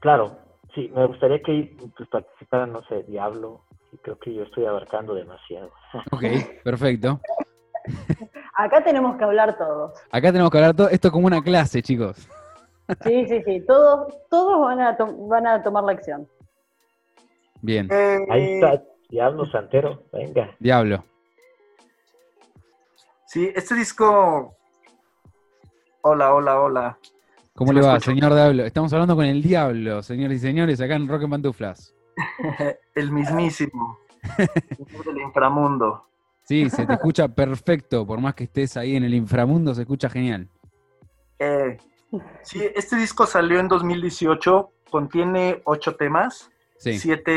[0.00, 0.38] claro,
[0.74, 5.14] sí, me gustaría que pues, participaran, no sé, Diablo, y creo que yo estoy abarcando
[5.14, 5.70] demasiado.
[6.12, 6.24] Ok,
[6.64, 7.20] perfecto.
[8.54, 9.92] Acá tenemos que hablar todos.
[10.10, 10.92] Acá tenemos que hablar todos.
[10.92, 12.28] Esto es como una clase, chicos.
[13.02, 13.60] Sí, sí, sí.
[13.66, 16.28] Todos, todos van, a van a tomar lección.
[17.60, 17.88] Bien.
[18.30, 20.54] Ahí está, Diablo Santero, venga.
[20.58, 21.04] Diablo.
[23.26, 24.56] Sí, este disco.
[26.04, 26.98] Hola, hola, hola.
[27.54, 28.64] ¿Cómo le va, señor Diablo?
[28.64, 31.94] Estamos hablando con el Diablo, señores y señores, acá en Rock and Pantuflas.
[32.96, 33.98] el mismísimo.
[34.36, 36.04] el del inframundo.
[36.42, 40.10] Sí, se te escucha perfecto, por más que estés ahí en el inframundo, se escucha
[40.10, 40.48] genial.
[41.38, 41.78] Eh,
[42.42, 47.32] sí, este disco salió en 2018, contiene ocho temas, siete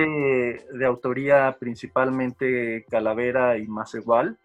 [0.71, 4.39] de autoría principalmente Calavera y Más Igual.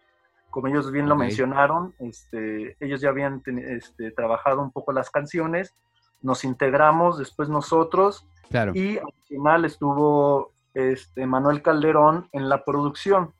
[0.51, 5.73] Como ellos bien lo mencionaron, este, ellos ya habían este, trabajado un poco las canciones,
[6.21, 8.27] nos integramos después nosotros
[8.73, 13.33] y al final estuvo este, Manuel Calderón en la producción.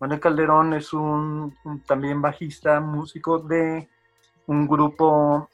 [0.00, 1.54] Manuel Calderón es un,
[1.86, 3.88] también bajista, músico de
[4.46, 5.48] un grupo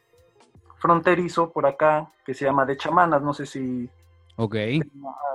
[0.76, 3.22] fronterizo por acá que se llama De Chamanas.
[3.22, 3.90] No sé si
[4.38, 4.80] okay.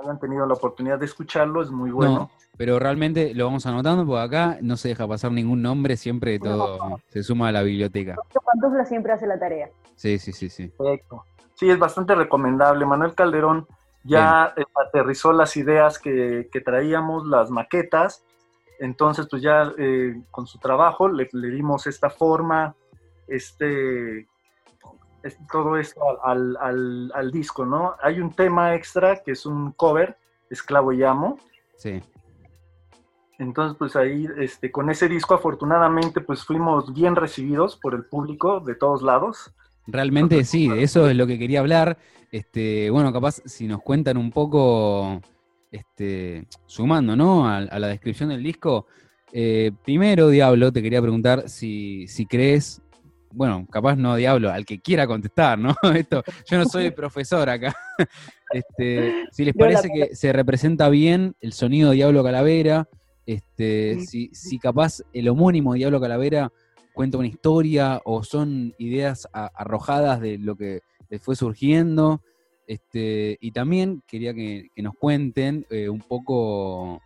[0.02, 2.30] hayan tenido la oportunidad de escucharlo, es muy bueno.
[2.56, 6.98] pero realmente lo vamos anotando porque acá no se deja pasar ningún nombre, siempre todo
[7.06, 8.16] se suma a la biblioteca.
[8.44, 9.70] Pantufla siempre hace la tarea.
[9.94, 10.68] Sí, sí, sí, sí.
[10.68, 11.24] Perfecto.
[11.54, 12.84] Sí, es bastante recomendable.
[12.84, 13.68] Manuel Calderón
[14.02, 18.24] ya aterrizó las ideas que, que traíamos, las maquetas,
[18.78, 22.74] entonces, pues ya eh, con su trabajo le, dimos esta forma,
[23.26, 24.26] este,
[25.50, 27.94] todo esto al, disco, ¿no?
[28.02, 30.16] Hay un tema extra que es un cover,
[30.50, 31.38] Esclavo y Amo.
[31.76, 32.00] Sí.
[33.38, 38.60] Entonces, pues ahí, este, con ese disco, afortunadamente, pues fuimos bien recibidos por el público
[38.60, 39.52] de todos lados.
[39.86, 41.98] Realmente sí, eso es lo que quería hablar.
[42.30, 45.20] Este, bueno, capaz si nos cuentan un poco
[45.70, 47.48] este, sumando ¿no?
[47.48, 48.86] a, la descripción del disco,
[49.32, 52.82] eh, primero, Diablo, te quería preguntar si, si crees,
[53.34, 55.74] bueno, capaz no Diablo, al que quiera contestar, ¿no?
[55.94, 57.74] Esto, yo no soy profesor acá.
[58.52, 62.88] Este, si les parece que se representa bien el sonido de Diablo Calavera,
[63.26, 66.52] este, si, si capaz el homónimo Diablo Calavera
[66.94, 72.22] cuenta una historia o son ideas arrojadas de lo que les fue surgiendo.
[72.66, 77.02] Este, y también quería que, nos cuenten eh, un poco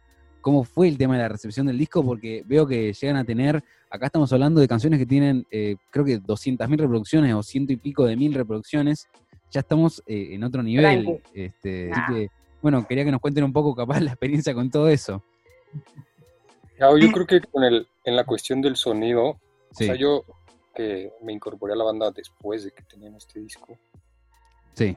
[0.49, 3.63] cómo fue el tema de la recepción del disco, porque veo que llegan a tener,
[3.91, 7.77] acá estamos hablando de canciones que tienen, eh, creo que 200.000 reproducciones o ciento y
[7.77, 9.09] pico de mil reproducciones,
[9.51, 11.21] ya estamos eh, en otro nivel.
[11.35, 12.29] Este, Así que,
[12.63, 15.23] bueno, quería que nos cuenten un poco capaz la experiencia con todo eso.
[16.79, 19.39] yo creo que con el, en la cuestión del sonido, o
[19.75, 20.25] sea, yo
[20.75, 23.79] que me incorporé a la banda después de que teníamos este disco.
[24.73, 24.97] Sí.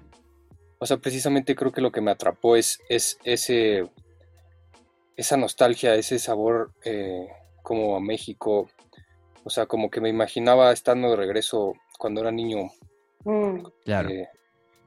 [0.79, 3.89] O sea, precisamente creo que lo que me atrapó es, es ese,
[5.15, 7.27] esa nostalgia, ese sabor eh,
[7.61, 8.69] como a México.
[9.43, 12.71] O sea, como que me imaginaba estando de regreso cuando era niño.
[13.23, 13.65] Mm.
[13.85, 14.27] Eh,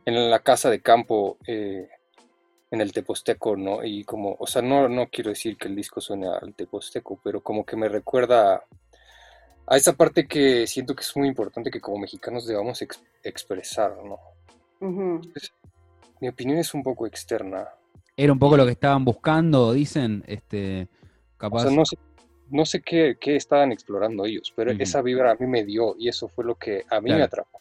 [0.06, 1.88] en la casa de campo, eh,
[2.70, 3.84] en el Teposteco, ¿no?
[3.84, 7.40] Y como, o sea, no, no quiero decir que el disco suene al Teposteco, pero
[7.42, 8.64] como que me recuerda
[9.66, 12.84] a esa parte que siento que es muy importante que como mexicanos debamos
[13.22, 14.18] expresar, ¿no?
[16.20, 17.68] mi opinión es un poco externa.
[18.16, 20.88] Era un poco lo que estaban buscando, dicen, este,
[21.36, 21.70] capaz.
[21.70, 21.98] no sé,
[22.50, 26.28] no sé qué, estaban explorando ellos, pero esa vibra a mí me dio y eso
[26.28, 27.58] fue lo que a mí me atrapó.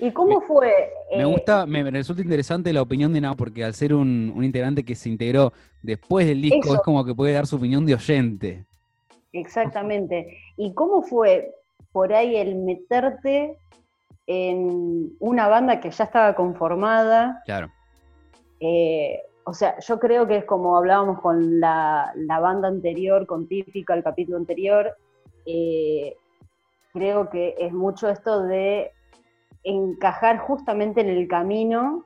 [0.00, 0.72] ¿Y cómo fue?
[1.10, 4.84] Me eh, gusta, me, resulta interesante la opinión de Nao, porque al ser un, integrante
[4.84, 5.52] que se integró
[5.82, 8.64] después del disco, es como que puede dar su opinión de oyente.
[9.32, 10.38] Exactamente.
[10.56, 11.52] ¿Y cómo fue
[11.92, 13.56] por ahí el meterte
[14.28, 17.42] en una banda que ya estaba conformada.
[17.46, 17.72] Claro.
[18.60, 23.94] Eh, o sea, yo creo que es como hablábamos con la, banda anterior, con Típica,
[23.94, 24.94] el capítulo anterior,
[25.46, 26.14] eh,
[26.92, 28.92] creo que es mucho esto de
[29.64, 32.04] encajar justamente en el camino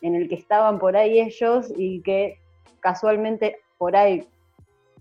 [0.00, 2.38] en el que estaban por ahí ellos y que
[2.78, 4.24] casualmente por ahí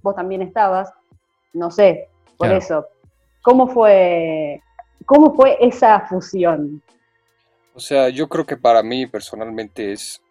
[0.02, 0.92] vos también estabas,
[1.54, 2.88] no sé, por eso.
[3.44, 4.60] ¿Cómo fue,
[5.06, 6.82] ¿Cómo fue esa fusión?
[7.76, 10.25] O sea, yo creo que para mí personalmente es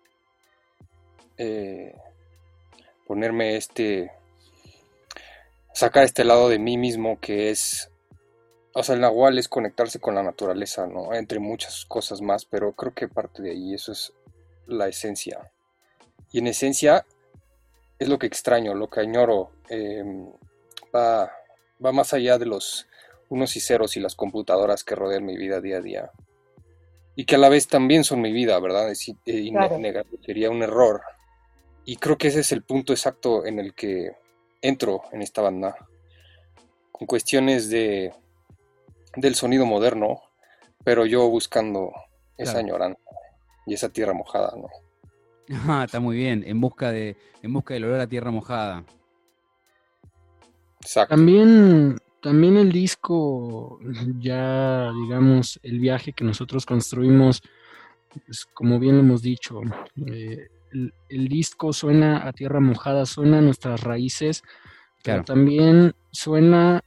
[1.39, 1.95] eh,
[3.07, 4.11] ponerme este,
[5.73, 7.91] sacar este lado de mí mismo que es,
[8.75, 11.15] o sea, el nahual es conectarse con la naturaleza, ¿no?
[11.15, 14.13] Entre muchas cosas más, pero creo que parte de ahí, eso es
[14.67, 15.51] la esencia.
[16.33, 17.05] Y en esencia
[17.99, 20.27] es lo que extraño, lo que añoro, em,
[20.95, 21.31] va,
[21.85, 22.87] va más allá de los
[23.29, 26.11] unos y ceros y las computadoras que rodean mi vida día a día.
[27.17, 28.91] Y que a la vez también son mi vida, ¿verdad?
[28.91, 29.53] Y,
[30.25, 31.03] sería un error
[31.85, 34.13] y creo que ese es el punto exacto en el que
[34.63, 35.77] entro en esta banda.
[36.93, 38.13] Con cuestiones de
[39.17, 40.21] del sonido moderno,
[40.83, 41.93] pero yo buscando
[42.37, 43.01] esa añoranza
[43.67, 44.69] y esa tierra mojada, ¿no?
[45.69, 48.83] Ah, está muy bien, en busca de en busca del olor a tierra mojada.
[50.81, 51.15] Exacto.
[51.15, 53.79] También también el disco
[54.19, 57.43] ya digamos el viaje que nosotros construimos
[58.25, 59.61] pues, como bien lo hemos dicho
[60.07, 60.49] eh,
[61.09, 64.43] el, disco suena a tierra mojada, suena a nuestras raíces,
[65.03, 66.83] pero también suena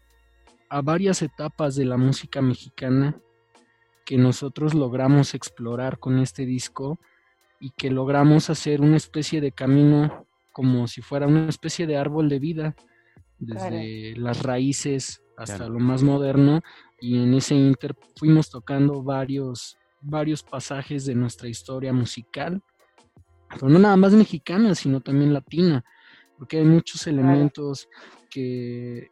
[0.70, 3.20] a varias etapas de la música mexicana
[4.06, 7.00] que nosotros logramos explorar con este disco
[7.60, 12.30] y que logramos hacer una especie de camino como si fuera una especie de árbol
[12.30, 12.76] de vida,
[13.38, 16.62] desde las raíces hasta lo más moderno,
[17.00, 22.64] y en ese inter fuimos tocando varios, varios pasajes de nuestra historia musical
[23.60, 25.84] pero no nada más mexicana, sino también latina,
[26.38, 27.90] porque hay muchos elementos
[28.30, 29.10] que,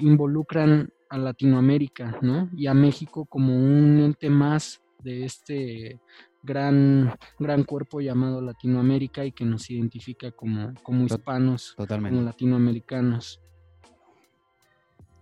[0.00, 2.50] involucran a Latinoamérica, ¿no?
[2.54, 6.00] Y a México como un ente más de este
[6.42, 13.40] gran, gran cuerpo llamado Latinoamérica y que nos identifica como, como hispanos, como latinoamericanos.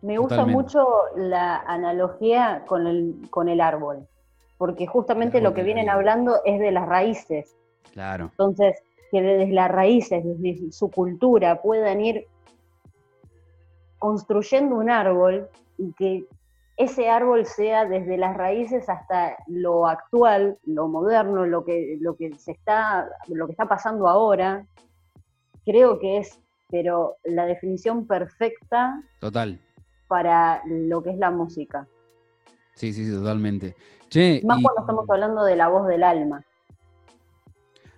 [0.03, 4.07] Me gusta mucho la analogía con el, con el árbol,
[4.59, 7.57] porque justamente lo que vienen hablando es de las raíces,
[7.95, 8.25] Claro.
[8.33, 12.27] Entonces, que desde las raíces, desde su cultura, puedan ir
[14.01, 16.27] construyendo un árbol y que
[16.77, 22.35] ese árbol sea desde las raíces hasta lo actual, lo moderno, lo que, lo que
[22.35, 24.67] se está, lo que está pasando ahora,
[25.65, 29.61] creo que es, pero la definición perfecta Total.
[30.09, 31.87] para lo que es la música.
[32.75, 33.77] Sí, sí, totalmente.
[34.43, 36.45] Más cuando estamos hablando de la voz del alma.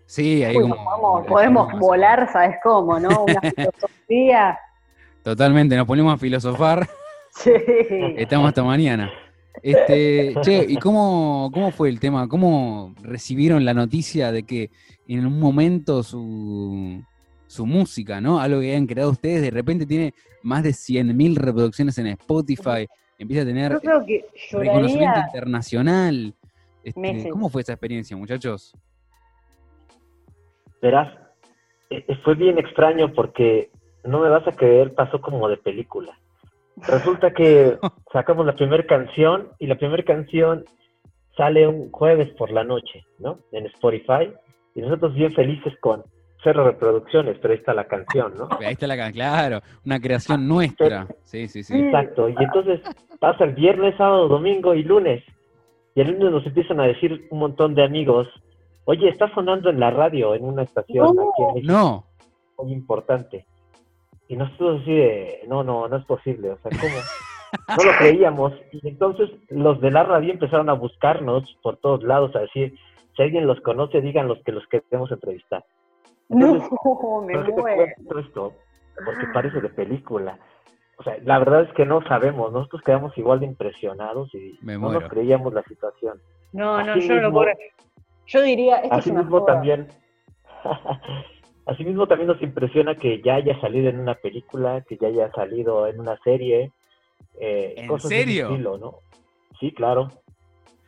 [0.06, 2.98] Sí, ahí como, podemos, volar, ¿sabes cómo?
[3.00, 3.24] ¿No?
[3.28, 4.58] Una filosofía.
[5.22, 6.88] Totalmente, nos ponemos a filosofar.
[7.38, 7.52] Sí.
[8.16, 9.12] Estamos hasta mañana.
[9.62, 12.26] Este, che, ¿y cómo, cómo fue el tema?
[12.28, 14.70] ¿Cómo recibieron la noticia de que
[15.06, 17.02] en un momento su,
[17.46, 18.40] su música, ¿no?
[18.40, 22.88] Algo que hayan creado ustedes, de repente tiene más de 100.000 reproducciones en Spotify,
[23.18, 23.72] empieza a tener
[24.52, 26.34] reconocimiento internacional.
[26.82, 28.74] Este, ¿Cómo fue esa experiencia, muchachos?
[30.82, 31.12] Verás,
[31.90, 33.70] eh, eh, fue bien extraño porque
[34.04, 36.16] no me vas a creer, pasó como de película.
[36.88, 37.78] Resulta que
[38.12, 40.64] sacamos la primera canción y la primera canción
[41.36, 43.38] sale un jueves por la noche, ¿no?
[43.52, 44.32] En Spotify.
[44.74, 46.04] Y nosotros bien felices con
[46.42, 48.48] cero reproducciones, pero ahí está la canción, ¿no?
[48.60, 51.06] Ahí está la canción, claro, una creación nuestra.
[51.24, 51.76] Sí, sí, sí.
[51.76, 52.28] Exacto.
[52.28, 52.80] Y entonces
[53.18, 55.24] pasa el viernes, sábado, domingo y lunes.
[55.94, 58.28] Y el lunes nos empiezan a decir un montón de amigos,
[58.86, 61.72] Oye, está sonando en la radio, en una estación aquí en México.
[61.72, 62.04] No.
[62.58, 63.44] Muy importante.
[64.28, 66.50] Y nosotros así de, no, no, no es posible.
[66.50, 66.94] O sea, ¿cómo?
[67.68, 68.52] no lo creíamos.
[68.72, 72.74] Y entonces los de la radio empezaron a buscarnos por todos lados, a decir,
[73.16, 75.64] si alguien los conoce, digan los que los queremos entrevistar.
[76.28, 76.54] no,
[77.26, 77.86] me muero.
[78.20, 78.52] esto?
[79.04, 80.38] Porque parece de película.
[80.98, 82.52] O sea, la verdad es que no sabemos.
[82.52, 86.20] Nosotros quedamos igual de impresionados y no nos creíamos la situación.
[86.52, 87.44] No, no, yo no lo
[88.26, 89.88] yo diría, esto así mismo también,
[91.66, 95.88] Asimismo también nos impresiona que ya haya salido en una película, que ya haya salido
[95.88, 96.70] en una serie.
[97.40, 98.56] Eh, ¿En serio?
[98.78, 99.00] ¿no?
[99.58, 100.10] Sí, claro.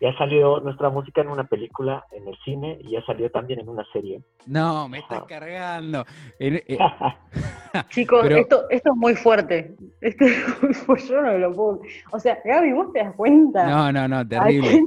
[0.00, 3.68] Ya salió nuestra música en una película, en el cine, y ya salió también en
[3.68, 4.22] una serie.
[4.46, 6.04] No, me estás cargando.
[6.38, 6.62] Eh,
[7.90, 9.74] Chicos, esto, esto es muy fuerte.
[10.00, 10.24] Esto
[11.08, 11.80] yo no lo puedo.
[12.12, 13.66] O sea, Gaby, ¿vos te das cuenta?
[13.66, 14.84] No, no, no, terrible.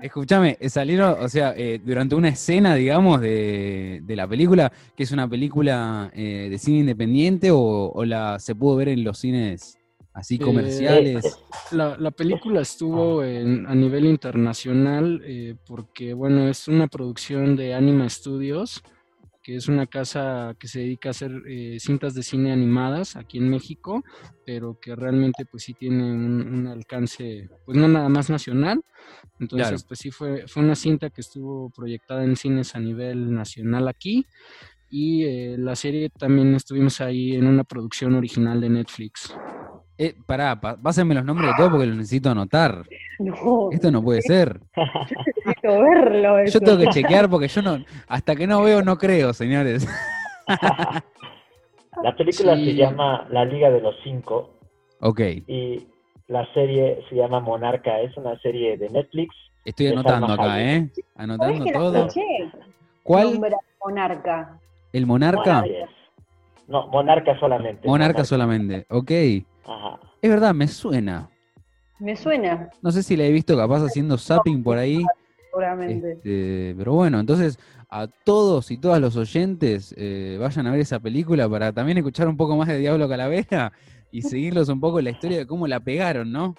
[0.00, 5.28] Escúchame, salieron, o sea, eh, durante una escena, digamos, de, la película, que es una
[5.28, 9.78] película eh, de cine independiente o, la se pudo ver en los cines
[10.16, 11.38] así eh, comerciales.
[11.70, 15.22] la, película estuvo a nivel internacional
[15.64, 18.82] porque, bueno, es una producción de Anima Studios
[19.46, 23.38] que es una casa que se dedica a hacer eh, cintas de cine animadas aquí
[23.38, 24.02] en México,
[24.44, 28.82] pero que realmente pues sí tiene un, alcance, pues no nada más nacional.
[29.38, 33.86] Entonces, pues sí fue, fue una cinta que estuvo proyectada en cines a nivel nacional
[33.86, 34.26] aquí.
[34.90, 39.32] Y eh, la serie también estuvimos ahí en una producción original de Netflix.
[39.98, 42.82] Eh, pará, pásenme los nombres de todo porque los necesito anotar.
[43.18, 43.70] No.
[43.72, 44.60] Esto no puede ser.
[44.76, 44.84] Yo
[45.46, 46.44] necesito verlo.
[46.44, 47.78] Yo tengo que chequear porque yo no,
[48.08, 49.88] hasta que no veo, no creo, señores.
[52.02, 54.50] La película se llama La Liga de los Cinco.
[55.00, 55.20] Ok.
[55.46, 55.86] Y
[56.28, 58.00] la serie se llama Monarca.
[58.00, 59.34] Es una serie de Netflix.
[59.64, 60.90] Estoy anotando acá, ¿eh?
[61.14, 62.08] Anotando todo.
[63.02, 63.40] ¿Cuál?
[63.82, 64.58] Monarca.
[64.92, 65.64] ¿El Monarca?
[66.68, 67.86] No, Monarca solamente.
[67.86, 69.10] Monarca, solamente, ok.
[69.66, 70.00] Ajá.
[70.22, 71.28] Es verdad, me suena.
[71.98, 72.70] Me suena.
[72.82, 75.04] No sé si la he visto capaz haciendo zapping por ahí.
[75.50, 76.12] Seguramente.
[76.12, 77.58] Este, pero bueno, entonces
[77.88, 82.28] a todos y todas los oyentes eh, vayan a ver esa película para también escuchar
[82.28, 83.72] un poco más de Diablo Calavera
[84.10, 86.54] y seguirlos un poco en la historia de cómo la pegaron, ¿no?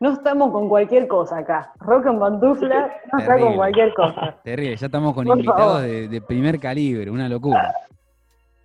[0.00, 1.72] No estamos con cualquier cosa acá.
[1.80, 4.36] Rock en Pantufla no está con cualquier cosa.
[4.42, 7.72] Terrible, ya estamos con invitados de, primer calibre, una locura.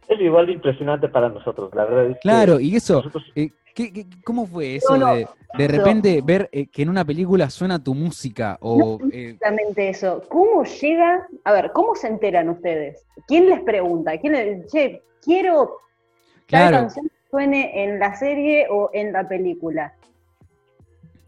[0.08, 2.18] Es igual de impresionante para nosotros, la verdad.
[2.22, 3.04] claro, y eso,
[3.36, 3.52] eh,
[4.24, 5.28] cómo fue eso de,
[5.58, 8.58] de repente ver eh, que en una película suena tu música?
[8.62, 10.24] O, eh, exactamente eso.
[10.30, 11.28] ¿Cómo llega?
[11.44, 13.06] A ver, ¿cómo se enteran ustedes?
[13.28, 14.18] ¿Quién les pregunta?
[14.18, 15.78] ¿Quién les, che, quiero
[16.48, 19.94] que la canción suene en la serie o en la película?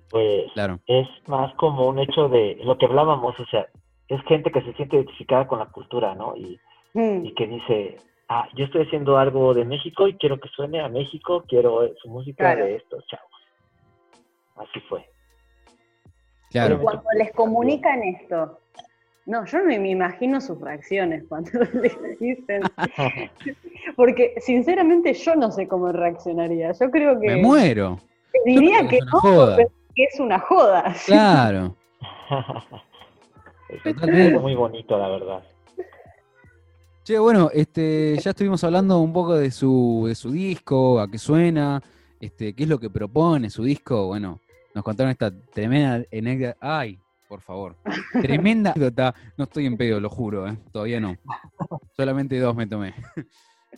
[0.10, 0.80] Pues claro.
[0.88, 3.68] es más como un hecho de lo que hablábamos, o sea,
[4.10, 6.36] es gente que se siente identificada con la cultura, ¿no?
[6.36, 6.60] Y,
[6.94, 7.26] mm.
[7.26, 7.98] y que dice,
[8.32, 12.10] ah, yo estoy haciendo algo de México y quiero que suene a México, quiero su
[12.10, 13.30] música de estos chavos.
[14.56, 15.06] Así fue.
[16.50, 16.82] Claro.
[16.82, 18.60] cuando les comunican esto,
[19.26, 22.62] no, yo no me imagino sus reacciones cuando les dicen.
[23.96, 26.72] Porque sinceramente yo no sé cómo reaccionaría.
[26.72, 27.28] Yo creo que.
[27.28, 28.00] Me muero.
[28.46, 29.58] Diría que, no,
[29.94, 30.96] que es una joda.
[31.06, 31.76] Claro.
[33.86, 35.44] es muy bonito, la verdad.
[37.04, 41.18] Che, bueno, este, ya estuvimos hablando un poco de su, de su disco, a qué
[41.18, 41.82] suena,
[42.20, 44.06] este, qué es lo que propone su disco.
[44.06, 44.40] Bueno,
[44.76, 46.58] nos contaron esta tremenda anécdota.
[46.62, 47.76] Ay, por favor.
[48.22, 49.16] Tremenda anécdota.
[49.36, 50.56] No estoy en pedo, lo juro, ¿eh?
[50.72, 51.18] todavía no.
[51.98, 52.94] Solamente dos me tomé.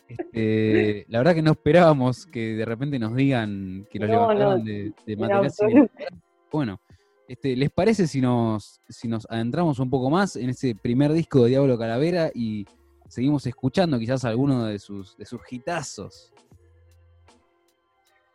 [0.06, 4.92] Este, la verdad que no esperábamos que de repente nos digan que lo levantaron de,
[5.06, 5.90] de material.
[6.52, 6.78] Bueno,
[7.26, 11.44] este, ¿les parece si nos, si nos adentramos un poco más en ese primer disco
[11.44, 12.66] de Diablo Calavera y
[13.14, 16.34] seguimos escuchando quizás alguno de sus, de sus hitazos.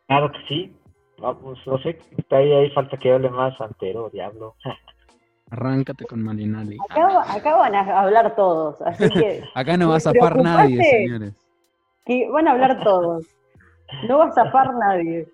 [0.08, 0.76] Claro que sí.
[1.18, 2.00] Pues, no sé,
[2.30, 4.56] ahí, ahí falta que hable más Antero, Diablo.
[5.52, 6.78] Arráncate con Malinali.
[6.90, 9.44] Acá, van a hablar todos, así que...
[9.56, 11.34] acá no va a zafar nadie, señores.
[12.06, 13.26] Que van a hablar todos.
[14.08, 15.28] No va a zafar nadie.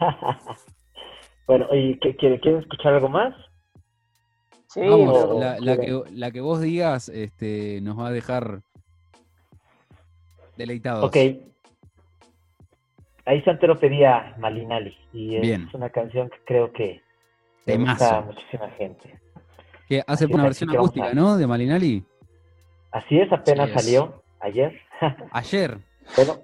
[1.46, 3.34] bueno, ¿y qué, quieren, escuchar algo más?
[4.66, 8.62] Sí, Vamos, la, la, que, la que vos digas este, nos va a dejar
[10.56, 11.04] deleitados.
[11.04, 11.16] Ok.
[13.26, 17.00] Ahí Santero pedía Malinali y es una canción que creo que
[17.64, 19.18] le gusta a muchísima gente.
[19.88, 21.36] Que hace una versión acústica, ¿no?
[21.36, 22.04] De Malinali.
[22.90, 24.78] Así es, apenas salió ayer.
[25.32, 25.78] Ayer.
[26.16, 26.36] bueno,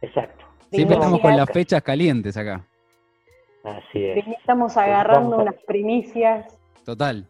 [0.00, 0.44] exacto.
[0.70, 2.64] Siempre estamos con las fechas calientes acá.
[3.62, 4.26] Así es.
[4.38, 6.46] Estamos agarrando unas primicias.
[6.84, 7.26] Total.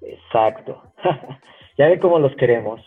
[0.00, 0.82] Exacto.
[1.78, 2.80] ya ve cómo los queremos.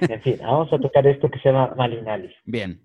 [0.00, 2.34] En fin, vamos a tocar esto que se llama Malinali.
[2.44, 2.80] Bien.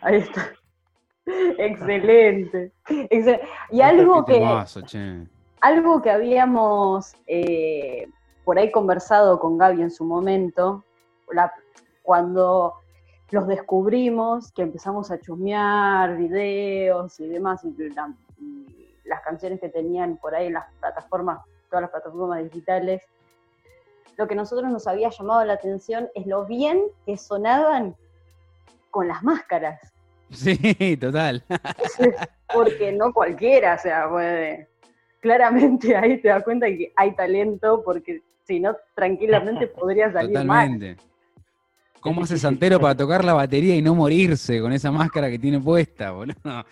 [0.00, 0.52] Ahí está.
[1.58, 2.72] Excelente.
[3.70, 4.44] Y algo que,
[5.60, 8.08] algo que habíamos eh,
[8.44, 10.84] por ahí conversado con Gaby en su momento,
[12.02, 12.74] cuando
[13.30, 17.74] los descubrimos, que empezamos a chusmear videos y demás, y,
[19.04, 21.40] las canciones que tenían por ahí en las plataformas,
[21.70, 23.02] todas las plataformas digitales,
[24.16, 27.94] lo que a nosotros nos había llamado la atención es lo bien que sonaban
[28.90, 29.80] con las máscaras.
[30.28, 31.44] Sí, total.
[32.52, 34.68] Porque no cualquiera, o sea, puede.
[35.20, 40.96] Claramente ahí te das cuenta que hay talento, porque si no, tranquilamente podría salir Totalmente.
[42.00, 45.60] ¿Cómo hace Santero para tocar la batería y no morirse con esa máscara que tiene
[45.60, 46.64] puesta, boludo?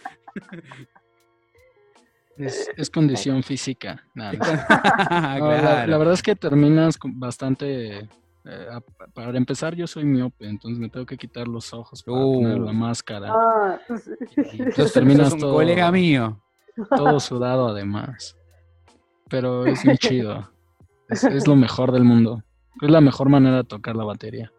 [2.77, 4.05] Es, condición física.
[4.15, 4.33] la,
[5.87, 8.09] verdad es que terminas bastante
[8.47, 8.69] eh,
[9.15, 12.73] para empezar, yo soy miope, entonces me tengo que quitar los ojos para poner la
[12.73, 12.75] uh.
[12.75, 13.33] máscara.
[13.33, 15.55] Ah, entonces terminas todo.
[15.55, 16.41] colega mío.
[16.91, 18.37] Todo sudado, además.
[19.31, 20.51] Pero es muy chido.
[21.09, 22.43] Es, lo mejor del mundo.
[22.83, 24.53] Es la mejor manera de tocar la batería.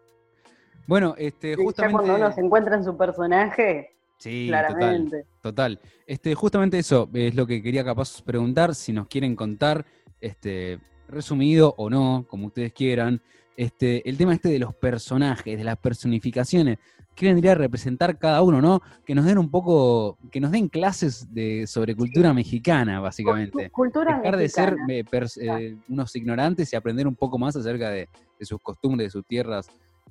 [0.86, 1.92] Bueno, este, justamente.
[1.92, 3.95] cuando uno se encuentra en su personaje.
[4.18, 5.26] Sí, claramente.
[5.42, 8.74] Total, Este, justamente eso es lo que quería capaz preguntar.
[8.74, 9.84] Si nos quieren contar,
[10.20, 13.22] este, resumido o no, como ustedes quieran,
[13.56, 16.78] este, el tema este de los personajes, de las personificaciones,
[17.14, 18.82] ¿qué vendría a representar cada uno, no?
[19.04, 23.70] Que nos den un poco, que nos den clases de, sobre cultura mexicana, básicamente.
[23.70, 25.04] Cultura Dejar de ser eh,
[25.40, 28.08] eh, unos ignorantes y aprender un poco más acerca de,
[28.42, 29.68] sus costumbres, de sus tierras.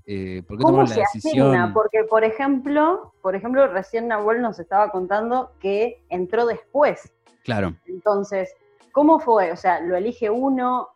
[0.08, 1.74] Eh, ¿Por qué ¿Cómo la decisión?
[1.74, 7.12] Porque, por ejemplo, por ejemplo, recién Nahuel nos estaba contando que entró después.
[7.44, 7.76] Claro.
[7.88, 8.54] Entonces,
[8.92, 9.52] ¿cómo fue?
[9.52, 10.90] O sea, lo elige uno,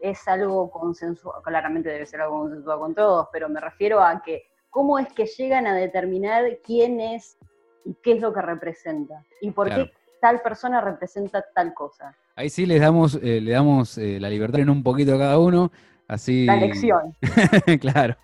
[0.00, 4.44] es algo consensuado, claramente debe ser algo consensuado con todos, pero me refiero a que
[4.70, 7.38] cómo es que llegan a determinar quién es
[7.84, 9.90] y qué es lo que representa y por qué
[10.20, 12.16] tal persona representa tal cosa.
[12.34, 15.38] Ahí sí les damos, eh, le damos eh, la libertad en un poquito a cada
[15.38, 15.70] uno,
[16.08, 16.46] así.
[16.46, 17.14] La elección.
[17.80, 18.16] claro.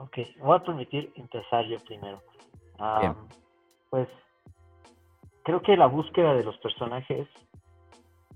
[0.00, 2.22] Ok, voy a permitir empezar yo primero.
[3.90, 4.08] pues
[5.42, 7.28] creo que la búsqueda de los personajes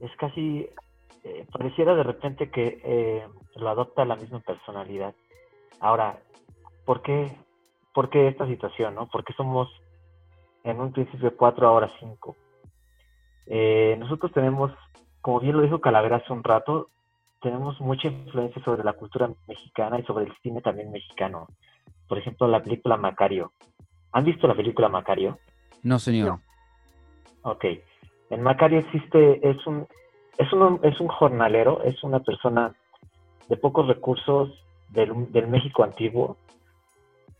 [0.00, 0.68] es casi
[1.22, 5.14] eh, pareciera de repente que eh, lo adopta la misma personalidad.
[5.80, 6.18] Ahora,
[6.84, 7.34] ¿por qué,
[7.94, 8.94] ¿por qué esta situación?
[8.94, 9.06] No?
[9.06, 9.70] Porque somos
[10.64, 12.36] en un principio cuatro, ahora cinco.
[13.46, 14.70] Eh, nosotros tenemos,
[15.22, 16.90] como bien lo dijo Calavera hace un rato,
[17.44, 21.46] tenemos mucha influencia sobre la cultura mexicana y sobre el cine también mexicano.
[22.08, 23.52] Por ejemplo, la película Macario.
[24.12, 25.38] ¿Han visto la película Macario?
[25.82, 26.38] No, señor.
[27.42, 27.66] Ok.
[28.30, 29.86] En Macario existe, es un,
[30.38, 32.74] es un, es un jornalero, es una persona
[33.50, 34.48] de pocos recursos
[34.88, 36.38] del, del México antiguo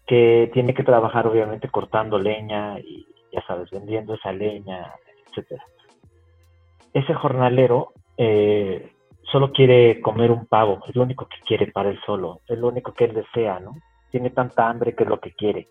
[0.07, 4.93] que tiene que trabajar obviamente cortando leña y ya sabes, vendiendo esa leña,
[5.29, 5.65] etcétera.
[6.93, 8.93] Ese jornalero eh,
[9.31, 12.69] solo quiere comer un pavo, es lo único que quiere para él solo, es lo
[12.69, 13.77] único que él desea, ¿no?
[14.11, 15.69] Tiene tanta hambre que es lo que quiere.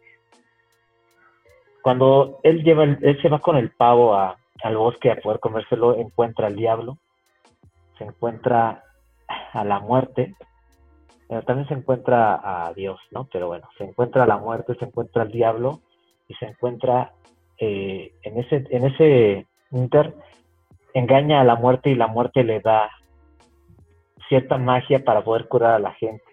[1.82, 5.98] Cuando él lleva, él se va con el pavo a, al bosque a poder comérselo,
[5.98, 6.98] encuentra al diablo
[7.98, 8.84] se encuentra
[9.54, 10.36] a la muerte
[11.30, 13.28] eh, también se encuentra a Dios, ¿no?
[13.32, 15.80] Pero bueno, se encuentra la muerte, se encuentra el diablo
[16.28, 17.14] y se encuentra
[17.58, 20.14] eh, en ese en ese inter
[20.94, 22.90] engaña a la muerte y la muerte le da
[24.34, 26.24] cierta magia para poder curar a la gente.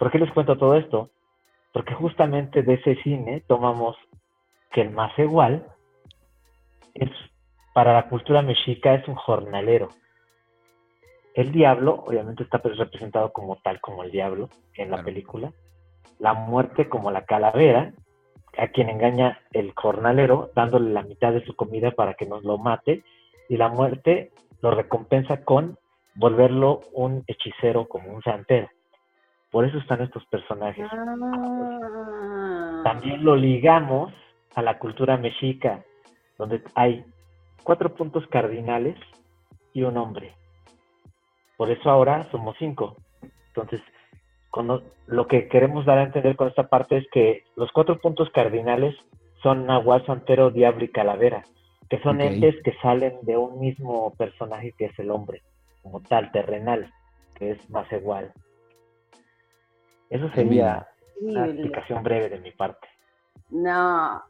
[0.00, 1.10] ¿Por qué les cuento todo esto?
[1.72, 3.96] Porque justamente de ese cine tomamos
[4.72, 5.64] que el más igual
[6.94, 7.08] es
[7.72, 9.90] para la cultura mexica es un jornalero.
[11.34, 15.52] El diablo, obviamente, está representado como tal, como el diablo en la película.
[16.18, 17.92] La muerte como la calavera,
[18.56, 22.58] a quien engaña el jornalero, dándole la mitad de su comida para que nos lo
[22.58, 23.04] mate.
[23.48, 25.78] Y la muerte lo recompensa con
[26.14, 28.68] volverlo un hechicero como un santero.
[29.50, 30.86] Por eso están estos personajes.
[30.90, 32.80] Ah.
[32.84, 34.12] También lo ligamos
[34.54, 35.84] a la cultura mexica,
[36.36, 37.04] donde hay
[37.62, 38.96] cuatro puntos cardinales
[39.72, 40.34] y un hombre.
[41.56, 42.96] Por eso ahora somos cinco.
[43.48, 43.80] Entonces,
[44.50, 48.30] cuando, lo que queremos dar a entender con esta parte es que los cuatro puntos
[48.30, 48.94] cardinales
[49.42, 51.44] son Nahual, Santero, Diablo y Calavera,
[51.88, 55.42] que son entes que salen de un mismo personaje que es el hombre,
[55.82, 56.92] como tal, terrenal,
[57.34, 58.32] que es más igual.
[60.10, 60.88] Eso sería
[61.20, 62.88] una explicación breve de mi parte.
[63.50, 64.22] No,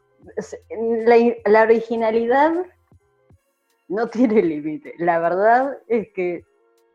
[1.05, 2.53] la, la originalidad
[3.87, 4.93] no tiene límite.
[4.97, 6.43] La verdad es que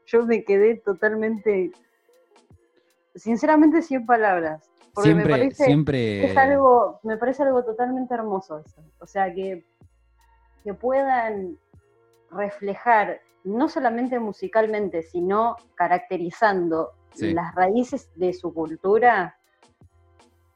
[0.07, 1.72] yo me quedé totalmente,
[3.14, 4.70] sinceramente, sin palabras.
[4.94, 6.24] Porque siempre, me parece, siempre...
[6.24, 8.80] es algo, me parece algo totalmente hermoso eso.
[9.00, 9.64] O sea, que,
[10.62, 11.59] que puedan
[12.35, 17.32] reflejar, no solamente musicalmente, sino caracterizando Sí.
[17.32, 19.37] las raíces de su cultura,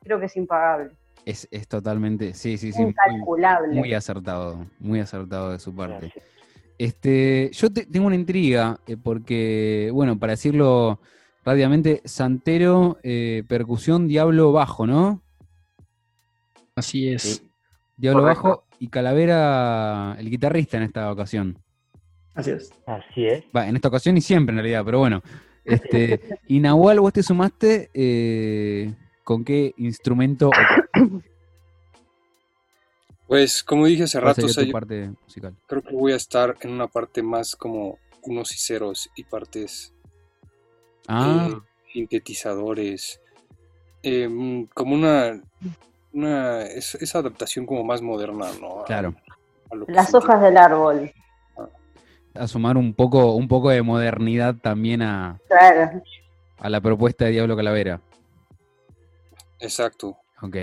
[0.03, 0.91] creo que es impagable.
[1.25, 3.75] Es, es totalmente, sí, sí, sí, Incalculable.
[3.79, 6.13] muy acertado, muy acertado de su parte.
[6.79, 11.01] Este, yo te- tengo una intriga, eh, porque, bueno, para decirlo
[11.45, 15.23] rápidamente, Santero, eh, percusión, Diablo bajo, ¿no?
[16.77, 17.23] Así es.
[17.23, 17.51] Sí.
[17.97, 18.43] Diablo Correcto.
[18.43, 21.59] bajo y Calavera, el guitarrista en esta ocasión.
[22.35, 22.71] Así es.
[22.87, 23.45] Así es.
[23.57, 25.23] Va, en esta ocasión y siempre en realidad, pero bueno.
[25.65, 30.51] Este, y Nahual, vos te sumaste eh, con qué instrumento
[33.27, 35.55] Pues como dije hace rato, sería o sea, tu yo parte musical?
[35.67, 39.93] creo que voy a estar en una parte más como unos y ceros y partes
[41.07, 41.55] Ah, eh,
[41.93, 43.21] sintetizadores,
[44.03, 45.43] eh, mm, como una,
[46.13, 48.81] una es- esa adaptación como más moderna, ¿no?
[48.83, 49.15] A- claro.
[49.71, 51.11] a Las hojas del árbol.
[52.39, 56.03] A sumar un poco, un poco de modernidad también a, Claro.
[56.59, 58.01] a la propuesta de Diablo Calavera.
[59.61, 60.17] Exacto.
[60.43, 60.57] Ok,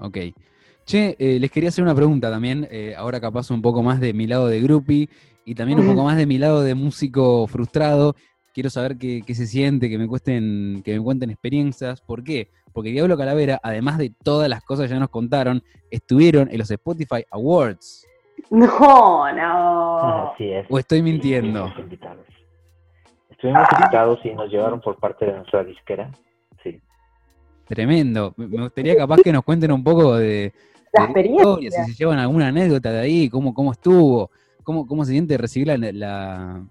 [0.00, 0.18] ok.
[0.84, 4.12] Che, eh, les quería hacer una pregunta también, eh, ahora capaz un poco más de
[4.12, 5.08] mi lado de groupie
[5.44, 8.14] y también un poco más de mi lado de músico frustrado.
[8.54, 12.00] Quiero saber qué, qué se siente, que me cuesten, que me cuenten experiencias.
[12.00, 12.50] ¿Por qué?
[12.72, 16.70] Porque Diablo Calavera, además de todas las cosas que ya nos contaron, estuvieron en los
[16.70, 18.05] Spotify Awards.
[18.50, 20.30] No, no.
[20.32, 20.66] Así es.
[20.70, 21.66] ¿O estoy mintiendo?
[21.66, 22.26] Estuvimos invitados.
[23.30, 26.10] Estuvimos invitados y nos llevaron por parte de nuestra disquera.
[26.62, 26.80] Sí.
[27.66, 28.32] Tremendo.
[28.36, 30.54] Me gustaría capaz que nos cuenten un poco de,
[30.92, 31.42] La de experiencia.
[31.42, 34.30] historia, si se llevan alguna anécdota de ahí, cómo, cómo estuvo,
[34.62, 36.64] cómo, cómo se siente recibir la, la,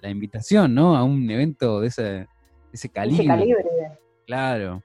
[0.00, 0.96] la invitación, ¿no?
[0.96, 2.26] A un evento de ese, de
[2.72, 3.22] ese calibre.
[3.22, 3.64] Ese calibre.
[4.26, 4.82] Claro.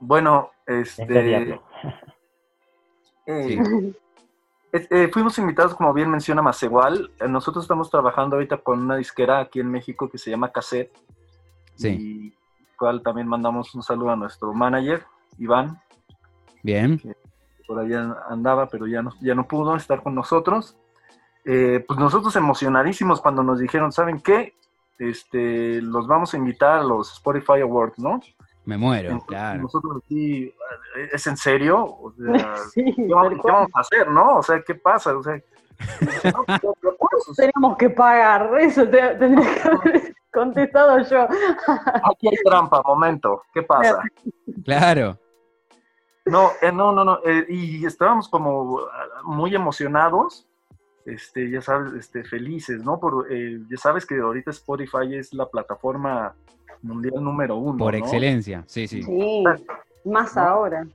[0.00, 1.60] Bueno, este,
[4.72, 7.10] eh, eh, fuimos invitados, como bien menciona Macegual.
[7.20, 10.96] Eh, Nosotros estamos trabajando ahorita con una disquera aquí en México que se llama Cassette.
[11.76, 11.88] Sí.
[11.88, 12.34] Y
[12.82, 15.04] cual también mandamos un saludo a nuestro manager,
[15.38, 15.80] Iván,
[16.64, 16.98] Bien.
[16.98, 17.14] que
[17.66, 20.76] por allá andaba, pero ya no, ya no pudo estar con nosotros.
[21.44, 24.54] Eh, pues nosotros emocionadísimos cuando nos dijeron, ¿saben qué?
[24.98, 28.20] Este, los vamos a invitar a los Spotify Awards, ¿no?
[28.64, 29.62] Me muero, claro.
[29.62, 30.54] Nosotros aquí,
[31.12, 31.84] ¿es en serio?
[31.84, 34.36] O sea, Sí, ¿qué, vamos, qué a hacer, no?
[34.36, 35.16] O sea, ¿qué pasa?
[35.16, 35.34] O sea,
[36.32, 38.50] no, de acuerdo, o sea, Tenemos que pagar.
[38.60, 41.26] Eso te, tendría que haber contestado yo.
[42.04, 44.02] aquí hay trampa, momento, ¿qué pasa?
[44.64, 45.18] Claro.
[46.24, 50.48] No, eh, no, no, no, eh, y estábamos como ah, muy emocionados,
[51.04, 52.98] este, ya sabes, este, felices, ¿no?
[53.00, 56.34] Por, eh, ya sabes que ahorita Spotify es la plataforma
[56.82, 57.98] mundial número uno, Por ¿no?
[57.98, 58.64] excelencia.
[58.66, 59.02] Sí, sí.
[59.02, 59.44] Sí,
[60.04, 60.42] más ¿No?
[60.42, 60.86] ahora.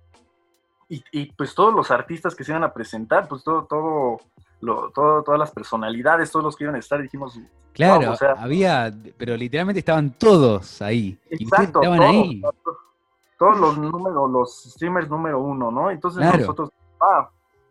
[0.89, 4.17] Y, y, pues todos los artistas que se iban a presentar, pues todo, todo,
[4.61, 7.39] lo, todo, todas las personalidades, todos los que iban a estar, dijimos,
[7.73, 11.19] Claro, Wow, o sea- había, pero literalmente estaban todos ahí.
[11.29, 12.41] y exacto, estaban todos, ahí.
[13.37, 15.91] todos los números, los streamers número uno, ¿no?
[15.91, 16.39] Entonces Claro.
[16.39, 17.29] nosotros, ah,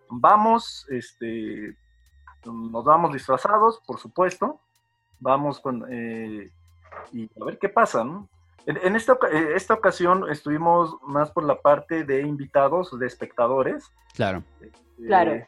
[0.09, 1.75] vamos, este,
[2.47, 4.61] nos vamos disfrazados, por supuesto,
[5.21, 6.51] vamos con, eh,
[7.13, 8.29] y a ver qué pasa, ¿no?
[8.67, 13.93] En, esta, eh, esta, ocasión estuvimos más por la parte de invitados, de espectadores.
[14.13, 14.43] Claro.
[14.61, 14.73] Eh,
[15.07, 15.47] claro.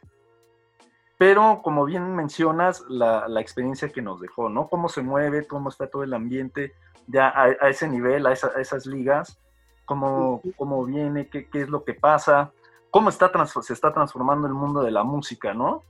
[1.16, 4.68] Pero como bien mencionas, la, la, experiencia que nos dejó, ¿no?
[4.68, 6.74] Cómo se mueve, cómo está todo el ambiente,
[7.08, 9.36] ya a, ese nivel, a, esas ligas,
[9.84, 12.52] cómo, cómo viene, qué, qué, es lo que pasa,
[12.90, 15.82] cómo está se está transformando el mundo de la música, ¿no?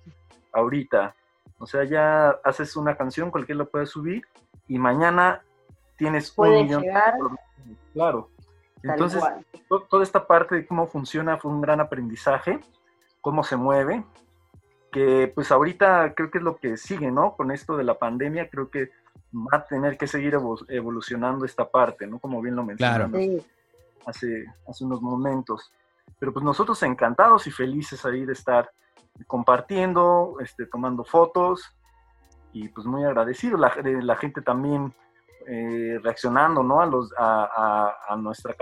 [0.52, 1.14] Ahorita.
[1.58, 4.22] O sea, ya haces una canción, cualquiera lo puede subir,
[4.68, 5.42] y mañana
[5.96, 7.14] tienes un millón llegar.
[7.92, 8.30] Claro.
[8.82, 9.22] Entonces,
[9.90, 12.60] toda esta parte de cómo funciona fue un gran aprendizaje,
[13.20, 14.04] cómo se mueve,
[14.92, 17.34] que pues ahorita creo que es lo que sigue, ¿no?
[17.34, 18.90] Con esto de la pandemia, creo que
[19.34, 20.38] va a tener que seguir
[20.68, 22.18] evolucionando esta parte, ¿no?
[22.18, 23.42] Como bien lo mencionamos claro.
[24.06, 25.72] hace, hace unos momentos.
[26.18, 28.70] Pero pues nosotros encantados y felices ahí de estar
[29.26, 31.62] compartiendo, este, tomando fotos
[32.52, 33.56] y pues muy agradecido.
[33.58, 34.94] La, la gente también
[35.50, 36.82] eh, reaccionando ¿no?
[36.82, 38.54] a, los, a, a, nuestra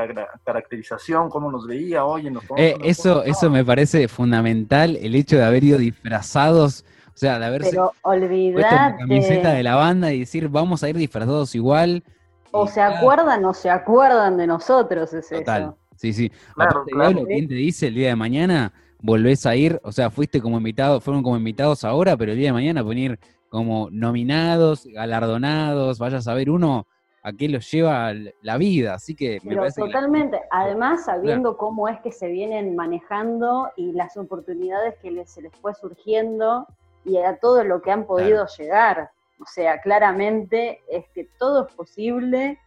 [0.45, 5.45] caracterización, cómo nos veía, oye, nos eh, eso, eso me parece fundamental, el hecho de
[5.45, 10.21] haber ido disfrazados, o sea, de haberse Pero puesto la camiseta de la banda y
[10.21, 12.05] decir, vamos a ir disfrazados igual.
[12.53, 15.75] O se acuerdan o se acuerdan de nosotros, es Total.
[15.97, 16.31] Sí, sí.
[16.55, 17.25] Claro, claro.
[17.27, 18.73] ¿quién te dice el día de mañana?
[19.07, 22.49] Volvés a ir, o sea, fuiste como invitado, fueron como invitados ahora, pero el día
[22.49, 26.89] de mañana venir como nominados, galardonados, vaya a saber uno
[27.23, 32.01] a qué los lleva la vida, así que me parece Totalmente, además sabiendo cómo es
[32.01, 36.67] que se vienen manejando y las oportunidades que les, se les fue surgiendo
[37.05, 39.11] y a todo lo que han podido llegar.
[39.41, 42.59] O sea, claramente es que todo es posible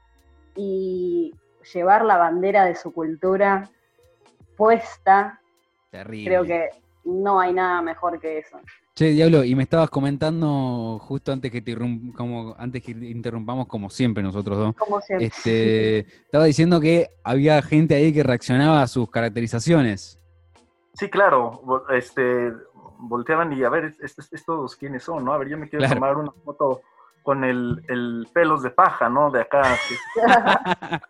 [0.56, 1.34] y
[1.74, 3.70] llevar la bandera de su cultura
[4.56, 5.42] puesta,
[5.90, 6.30] Terrible.
[6.30, 6.70] creo que
[7.06, 8.60] no hay nada mejor que eso.
[8.96, 11.76] Che, Diablo, y me estabas comentando justo antes que, te
[12.16, 14.76] como, antes que interrumpamos, como siempre nosotros dos.
[14.76, 15.28] Como siempre.
[15.28, 20.20] Este, estaba diciendo que había gente ahí que reaccionaba a sus caracterizaciones.
[20.94, 21.86] Sí, claro.
[21.92, 22.52] Este,
[23.00, 25.34] volteaban y a ver, estos, quiénes son, ¿no?
[25.34, 26.82] A ver, yo me quiero tomar una foto
[27.24, 29.32] con el, el, pelos de paja, ¿no?
[29.32, 29.78] De acá.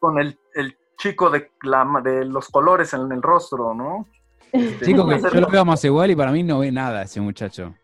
[0.00, 4.06] con el, el chico de, la, de los colores en el rostro, ¿no?
[4.52, 7.20] Este, Chico, que yo lo veo más igual y para mí no ve nada ese
[7.20, 7.74] muchacho.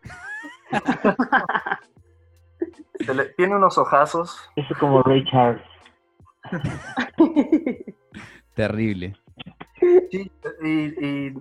[3.37, 4.37] tiene unos ojazos.
[4.55, 5.61] Es como Ray Charles.
[8.55, 9.15] Terrible.
[10.11, 10.31] Sí,
[10.63, 11.33] y,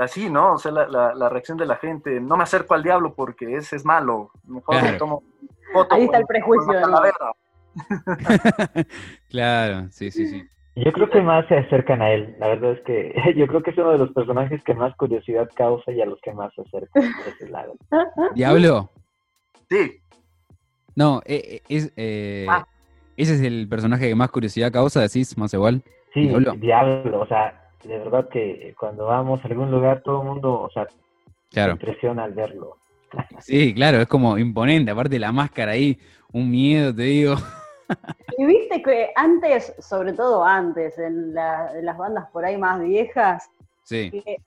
[0.00, 0.54] así, ¿no?
[0.54, 3.84] O sea, la, reacción de la gente, no me acerco al diablo porque ese es
[3.84, 4.30] malo.
[4.44, 5.22] Mejor me tomo
[5.72, 6.72] foto Ahí está el prejuicio.
[9.30, 10.48] claro, sí, sí, sí.
[10.84, 12.36] Yo creo que más se acercan a él.
[12.38, 15.48] La verdad es que yo creo que es uno de los personajes que más curiosidad
[15.54, 17.74] causa y a los que más se acercan a ese lado.
[18.34, 18.90] ¿Diablo?
[19.68, 20.00] Sí.
[20.94, 22.66] No, eh, eh, es, eh, ah.
[23.16, 25.82] ese es el personaje que más curiosidad causa, decís, más igual.
[26.14, 27.20] Sí, Diablo.
[27.20, 30.86] O sea, de verdad que cuando vamos a algún lugar todo el mundo, o sea,
[31.50, 32.76] se impresiona al verlo.
[33.40, 34.90] Sí, claro, es como imponente.
[34.90, 35.98] Aparte la máscara ahí,
[36.30, 37.36] un miedo, te digo.
[38.36, 43.50] Y viste que antes, sobre todo antes, en, las bandas por ahí más viejas,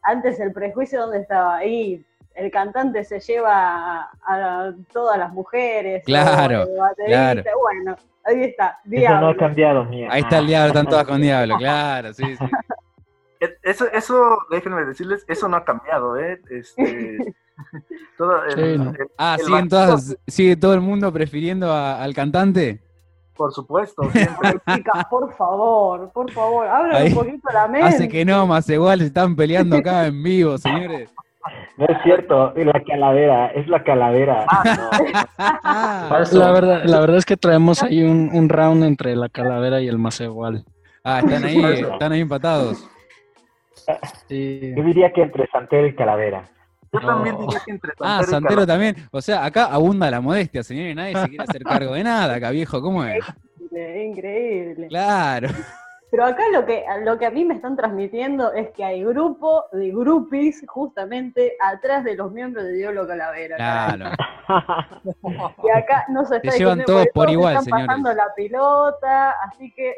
[0.03, 6.03] antes el prejuicio donde estaba ahí, el cantante se lleva a, todas las mujeres.
[6.05, 6.67] Claro,
[7.05, 7.43] claro.
[7.61, 8.79] Bueno, ahí está.
[8.85, 9.17] Diablo.
[9.17, 10.07] Eso no ha cambiado, mía.
[10.11, 12.45] Ahí está el diablo, están todas con diablo, claro, sí, sí.
[13.63, 16.39] Eso, eso, déjenme decirles, eso no ha cambiado, ¿eh?
[16.51, 17.33] Este,
[18.17, 18.39] todo
[19.17, 22.81] ah, ¿siguen todas, ¿sigue todo el mundo prefiriendo al cantante?
[23.41, 24.03] Por supuesto.
[24.13, 27.87] Chicas, por favor, por favor, abran un poquito la mente.
[27.87, 31.11] Hace que no, más igual se están peleando acá en vivo, señores.
[31.75, 34.45] No es cierto, es la calavera, es la calavera.
[35.39, 39.87] Ah, la, verdad, la verdad es que traemos ahí un, round entre la calavera y
[39.87, 40.63] el más igual.
[41.03, 42.87] Ah, están ahí, están ahí empatados.
[44.29, 46.43] Yo diría que entre Santero y Calavera.
[46.93, 48.95] Yo también diría que entre Santero Ah, Santero también.
[49.11, 52.35] O sea, acá abunda la modestia, señor, y nadie se quiere hacer cargo de nada
[52.35, 52.81] acá, viejo.
[52.81, 53.23] ¿Cómo es?
[53.59, 54.87] Increíble, increíble.
[54.87, 55.49] Claro.
[56.11, 59.63] Pero acá lo que, lo que a mí me están transmitiendo es que hay grupo
[59.71, 63.55] de groupies justamente atrás de los miembros de Diablo Calavera.
[63.55, 64.09] Claro.
[65.63, 69.95] y acá no se está llevan todos por igual, están pasando la pilota, así que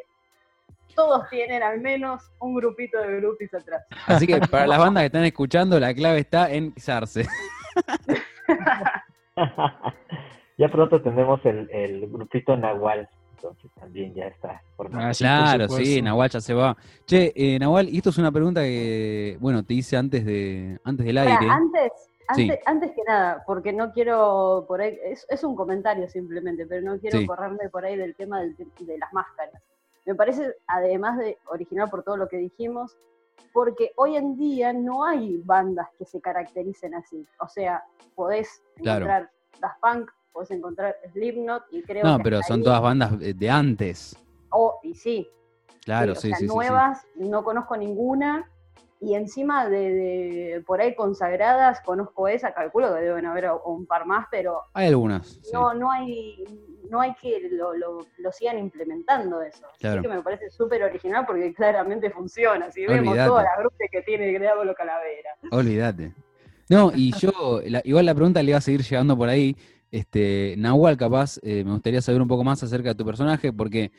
[0.95, 3.83] todos tienen al menos un grupito de groupies atrás.
[4.05, 7.27] Así que para las bandas que están escuchando, la clave está en pisarse.
[10.57, 13.09] ya pronto tendremos el, el grupito Nahual
[13.43, 15.07] entonces también ya está formado.
[15.07, 16.77] Ah, claro, sí, Nahual ya se va.
[17.05, 21.05] Che, eh, Nahual, y esto es una pregunta que, bueno, te hice antes de antes
[21.05, 21.49] del aire.
[21.49, 21.91] Antes,
[22.65, 24.97] antes, que nada, porque no quiero por ahí,
[25.29, 29.61] es, un comentario simplemente, pero no quiero correrme por ahí del tema de las máscaras.
[30.05, 32.97] Me parece, además de original por todo lo que dijimos,
[33.53, 37.25] porque hoy en día no hay bandas que se caractericen así.
[37.39, 37.83] O sea,
[38.15, 39.31] podés encontrar
[39.61, 44.17] Das Punk, podés encontrar Slipknot y creo no, pero son todas bandas de antes.
[44.49, 45.29] Oh, y sí.
[45.85, 48.49] Claro, sí, sí, Nuevas, no conozco ninguna.
[49.03, 54.27] Y encima de, por ahí consagradas, conozco esa, calculo que deben haber un par más,
[54.31, 54.61] pero.
[54.73, 55.39] Hay algunas.
[55.51, 56.45] No, no hay
[56.93, 59.65] no hay que lo, lo, sigan implementando eso.
[59.81, 62.71] Así que me parece súper original porque claramente funciona.
[62.71, 65.31] Si vemos toda la grupo que tiene Diablo Calavera.
[65.51, 66.13] Olvídate.
[66.69, 69.57] No, y yo, igual la pregunta le iba a seguir llegando por ahí.
[69.91, 73.91] Este, Nahual, capaz, eh, me gustaría saber un poco más acerca de tu personaje, porque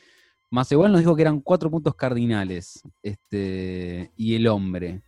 [0.54, 5.02] más igual nos dijo que eran cuatro puntos cardinales, este, y el hombre.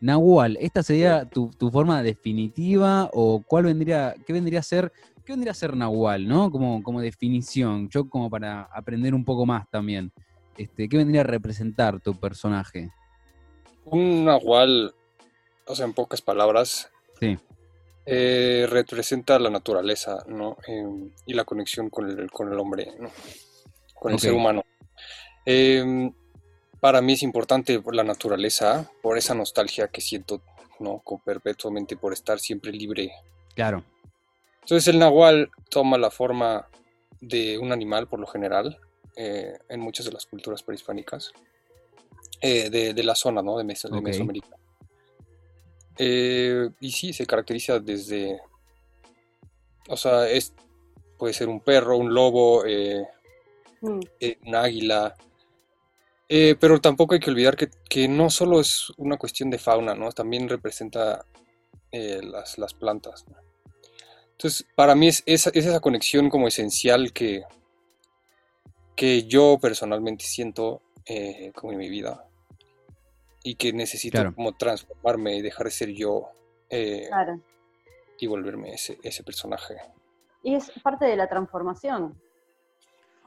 [0.00, 4.92] Nahual, ¿esta sería tu, tu, forma definitiva o cuál vendría, qué vendría a ser
[5.28, 6.50] ¿Qué vendría a ser Nahual, no?
[6.50, 10.10] Como, como definición, yo como para aprender un poco más también.
[10.56, 12.88] Este, ¿Qué vendría a representar tu personaje?
[13.84, 14.94] Un Nahual,
[15.66, 17.36] o sea, en pocas palabras, sí.
[18.06, 20.56] Eh, representa la naturaleza, ¿no?
[20.66, 23.10] Em, y la conexión con el, con el hombre, ¿no?
[24.00, 24.64] Con el ser humano.
[25.44, 26.12] Em,
[26.80, 30.42] para mí es importante la naturaleza, por esa nostalgia que siento,
[30.78, 31.00] ¿no?
[31.00, 33.12] Con perpetuamente por estar siempre libre.
[33.54, 33.84] Claro.
[34.60, 36.68] Entonces el nahual toma la forma
[37.20, 38.78] de un animal por lo general
[39.16, 41.32] eh, en muchas de las culturas prehispánicas
[42.40, 43.58] eh, de, la zona ¿no?
[43.58, 44.56] de, Mesoamérica.
[45.96, 48.40] Eh, y sí, se caracteriza desde,
[49.88, 50.52] o sea, es,
[51.18, 52.62] puede ser un perro, un lobo,
[53.80, 54.00] mm.
[54.46, 55.14] un águila,
[56.28, 60.12] pero tampoco hay que olvidar que, que, no solo es una cuestión de fauna, ¿no?
[60.12, 61.24] También representa
[61.90, 63.26] las, las, plantas.
[63.28, 63.36] ¿no?
[64.38, 67.42] Entonces, para mí es, esa conexión como esencial que,
[68.94, 72.24] que yo personalmente siento eh, como en mi vida
[73.42, 76.28] y que necesito como transformarme y dejar de ser yo
[76.70, 77.10] eh,
[78.20, 79.74] y volverme ese, ese personaje.
[80.44, 82.20] Y es parte de la transformación,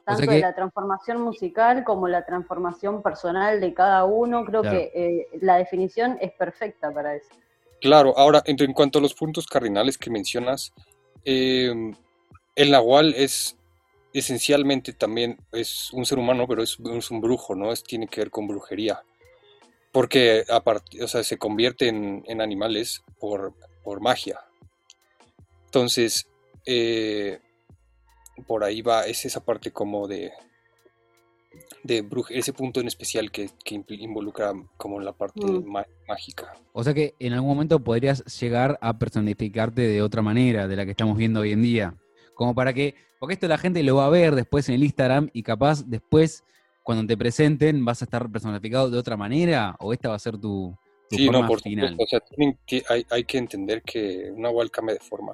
[0.05, 5.27] tanto de la transformación musical como la transformación personal de cada uno, creo que eh,
[5.41, 7.29] la definición es perfecta para eso.
[7.81, 10.71] Claro, ahora en, en, cuanto a los puntos cardinales que mencionas,
[11.23, 11.93] Em,
[12.55, 13.57] el nahual es
[14.13, 17.71] esencialmente también es un ser humano, pero es, un brujo, ¿no?
[17.71, 19.03] Es, tiene que ver con brujería.
[19.91, 20.45] Porque
[21.01, 23.53] o sea, se convierte en, animales por,
[24.01, 24.39] magia.
[25.65, 26.27] Entonces,
[26.65, 27.39] eh,
[28.47, 30.31] por ahí va, es esa parte como de,
[31.83, 35.65] de ese punto en especial que, involucra como la parte mm.
[36.07, 36.53] mágica.
[36.73, 40.85] O sea que en algún momento podrías llegar a personificarte de otra manera de la
[40.85, 41.95] que estamos viendo hoy en día.
[42.33, 45.29] Como para que, porque esto la gente lo va a ver después en el Instagram
[45.33, 46.43] y capaz después
[46.83, 50.37] cuando te presenten vas a estar personificado de otra manera o esta va a ser
[50.37, 50.75] tu,
[51.09, 51.95] sí, forma no, por final.
[51.99, 52.21] o sea,
[52.89, 55.33] hay, hay, que entender que una Nahual cambia de forma.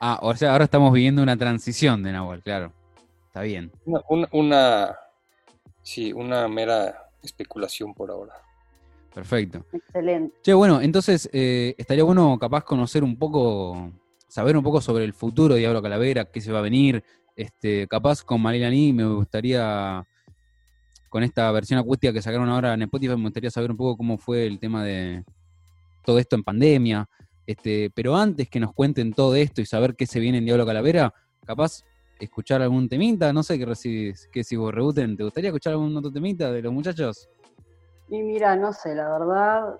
[0.00, 2.72] Ah, o sea, ahora estamos viviendo una transición de Nahual, claro.
[3.28, 3.70] Está bien.
[4.32, 4.96] una
[5.86, 8.34] Sí, una mera especulación por ahora.
[9.14, 9.64] Perfecto.
[9.72, 10.34] Excelente.
[10.42, 13.92] Che, bueno, entonces eh, estaría bueno capaz conocer un poco,
[14.26, 17.04] saber un poco sobre el futuro de Diablo Calavera, qué se va a venir.
[17.36, 20.04] Este, capaz con Marilani me gustaría,
[21.08, 24.18] con esta versión acústica que sacaron ahora en Spotify, me gustaría saber un poco cómo
[24.18, 25.22] fue el tema de
[26.04, 27.08] todo esto en pandemia.
[27.46, 30.66] Este, pero antes que nos cuenten todo esto y saber qué se viene en Diablo
[30.66, 31.14] Calavera,
[31.46, 31.84] capaz
[32.18, 35.96] escuchar algún temita, no sé qué recibís, qué si vos rebuten, ¿te gustaría escuchar algún
[35.96, 37.28] otro temita de los muchachos?
[38.08, 39.76] Y mira, no sé, la verdad.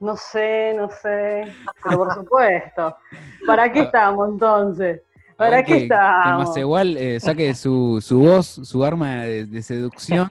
[0.00, 1.52] No sé, no sé.
[1.82, 2.96] Pero por supuesto.
[3.44, 5.02] ¿Para qué estamos entonces?
[5.36, 6.24] ¿Para qué estamos?
[6.24, 10.28] Que más igual eh, saque su, su voz, su arma de, seducción,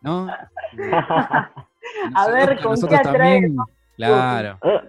[0.00, 0.28] ¿no?
[2.14, 3.52] a ver, ¿con qué atrae?
[4.08, 4.58] Claro.
[4.62, 4.80] Eh,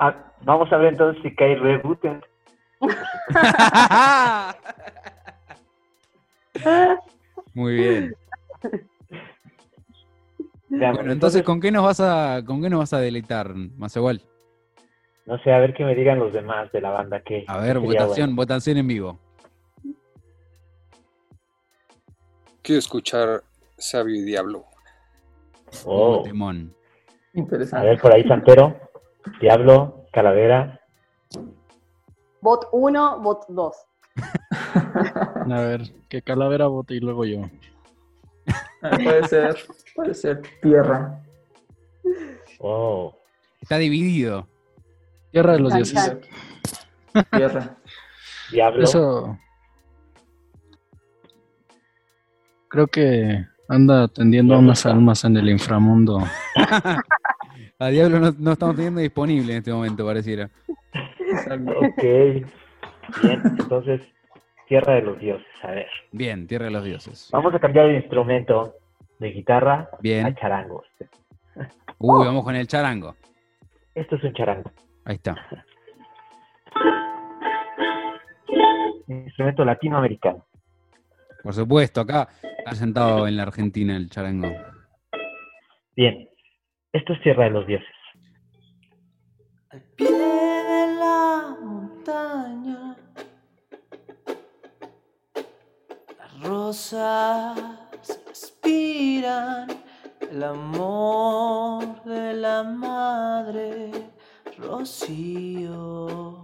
[0.43, 2.21] vamos a ver entonces si cae rebuten.
[7.53, 8.15] Muy bien.
[10.69, 14.21] Bueno, entonces, ¿con qué nos vas a, con qué nos vas a deleitar, más igual?
[15.25, 17.43] No sé, a ver qué me digan los demás de la banda que.
[17.47, 19.19] A ver, votación, votación en vivo.
[22.61, 23.41] Quiero escuchar
[23.77, 24.65] Sabio y Diablo.
[25.85, 26.23] Oh.
[27.33, 27.87] Interesante.
[27.87, 28.79] A ver, por ahí Santero,
[29.39, 30.81] Diablo, Calavera,
[32.41, 33.75] Bot 1, bot 2.
[35.51, 37.49] A ver, que Calavera vote y luego yo.
[38.81, 39.57] Ah, puede ser,
[39.95, 41.21] puede ser tierra.
[42.59, 43.15] Oh.
[43.61, 44.47] Está dividido.
[45.31, 46.17] Tierra de los dioses.
[47.31, 47.77] Tierra.
[48.51, 48.83] Diablo.
[48.83, 49.37] Eso.
[52.69, 56.23] Creo que anda atendiendo a unas almas en el inframundo.
[57.81, 60.51] A Diablo no, no estamos teniendo disponible en este momento, pareciera.
[61.55, 62.03] Ok.
[63.23, 64.01] Bien, entonces,
[64.67, 65.47] Tierra de los Dioses.
[65.63, 65.87] A ver.
[66.11, 67.29] Bien, Tierra de los Dioses.
[67.31, 68.75] Vamos a cambiar el instrumento
[69.17, 70.27] de guitarra Bien.
[70.27, 70.83] a charango.
[71.97, 73.15] Uy, vamos con el charango.
[73.95, 74.71] Esto es un charango.
[75.05, 75.35] Ahí está.
[79.07, 80.45] Instrumento latinoamericano.
[81.41, 82.29] Por supuesto, acá
[82.59, 84.51] está sentado en la Argentina el charango.
[85.95, 86.27] Bien.
[86.93, 87.87] Esto es Tierra de los Dioses.
[89.69, 92.97] Al pie de la montaña,
[96.17, 97.57] las rosas
[98.27, 99.69] respiran
[100.29, 103.91] el amor de la madre,
[104.57, 106.40] Rocío.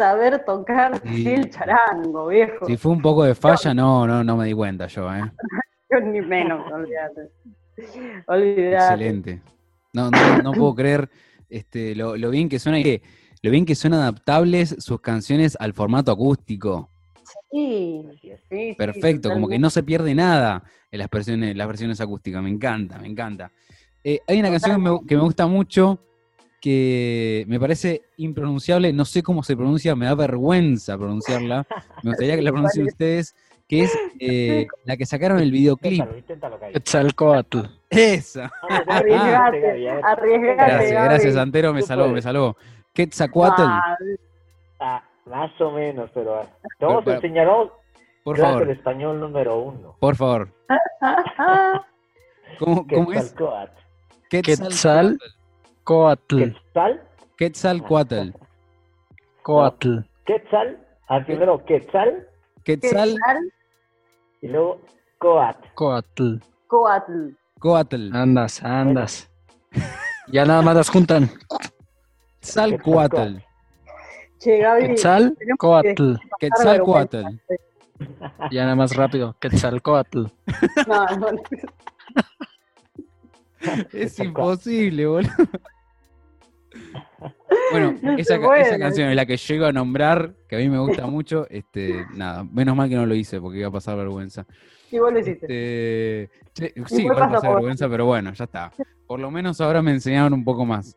[0.00, 1.28] Saber tocar Sí.
[1.28, 2.64] el charango, viejo.
[2.66, 5.20] Si fue un poco de falla, no, no, no me di cuenta yo, ¿eh?
[5.90, 7.28] Yo ni menos, olvídate.
[8.26, 8.74] Olvídate.
[8.94, 9.42] Excelente.
[9.92, 11.10] No, no, no puedo creer
[11.48, 13.02] este, lo, lo bien que suena y que-
[13.42, 16.88] lo bien que son adaptables sus canciones al formato acústico.
[17.50, 18.02] Sí,
[18.48, 22.42] sí, Perfecto, como que no se pierde nada en las versiones, las versiones acústicas.
[22.42, 23.50] Me encanta, me encanta.
[24.04, 25.98] Eh, hay una canción que me, que me gusta mucho
[26.60, 31.66] que me parece impronunciable, no sé cómo se pronuncia, me da vergüenza pronunciarla.
[32.02, 33.34] Me gustaría que la pronuncien ustedes,
[33.66, 36.04] que es eh, la que sacaron el videoclip.
[36.72, 37.60] Quetzalcoatl.
[37.88, 38.50] Esa.
[38.88, 40.04] Arriesgate, Gaby, a ver.
[40.04, 40.54] arriesgate.
[40.54, 42.56] Gracias, gracias, Santero, me salvó, me salvó.
[42.92, 43.62] Quetzalcoatl.
[43.62, 43.96] Ah,
[44.82, 46.46] Ah, más o menos, pero ah,
[46.78, 47.70] te vamos Pero- a enseñar, vamos,
[48.24, 48.66] Por favor.
[48.66, 49.94] de español número uno.
[50.00, 50.48] Por favor.
[52.58, 53.30] ¿Cómo, cómo es?
[53.32, 53.72] Quetzalcóatl.
[54.30, 55.16] Quetzalcoatl.
[55.90, 57.02] Quetzal.
[57.36, 58.30] Quetzalcoatl.
[59.42, 59.98] Coatl.
[60.24, 60.78] Quetzal.
[61.08, 62.28] Al primero Quetzal
[62.62, 63.16] Quetzal,
[64.40, 64.80] y luego
[65.18, 65.56] Coat.
[65.74, 66.36] Coatl.
[66.68, 67.30] Coatl.
[67.58, 68.14] Coatl.
[68.14, 69.28] Andas, andas.
[70.32, 71.28] Ya nada más las juntan.
[72.40, 73.38] Quetzalcoatl.
[74.38, 74.86] Che, Gaby.
[74.86, 76.14] Quetzal, Coatl.
[76.38, 77.24] Quetzalcoatl.
[78.52, 79.34] Ya nada más rápido.
[79.40, 80.26] Quetzalcoatl.
[80.86, 81.42] No, no, no.
[83.92, 85.32] Es imposible, boludo.
[87.72, 88.38] Bueno, No esa,
[88.78, 91.46] canción es la que yo iba a nombrar, que a mí me gusta mucho.
[91.50, 94.46] Este, nada, menos mal que no lo hice porque iba a pasar vergüenza.
[94.90, 95.46] Y vos lo hiciste.
[95.46, 98.72] Este, che, sí, Igual igual pasé por- vergüenza, pero bueno, ya está.
[99.06, 100.96] Por lo menos ahora me enseñaron un poco más.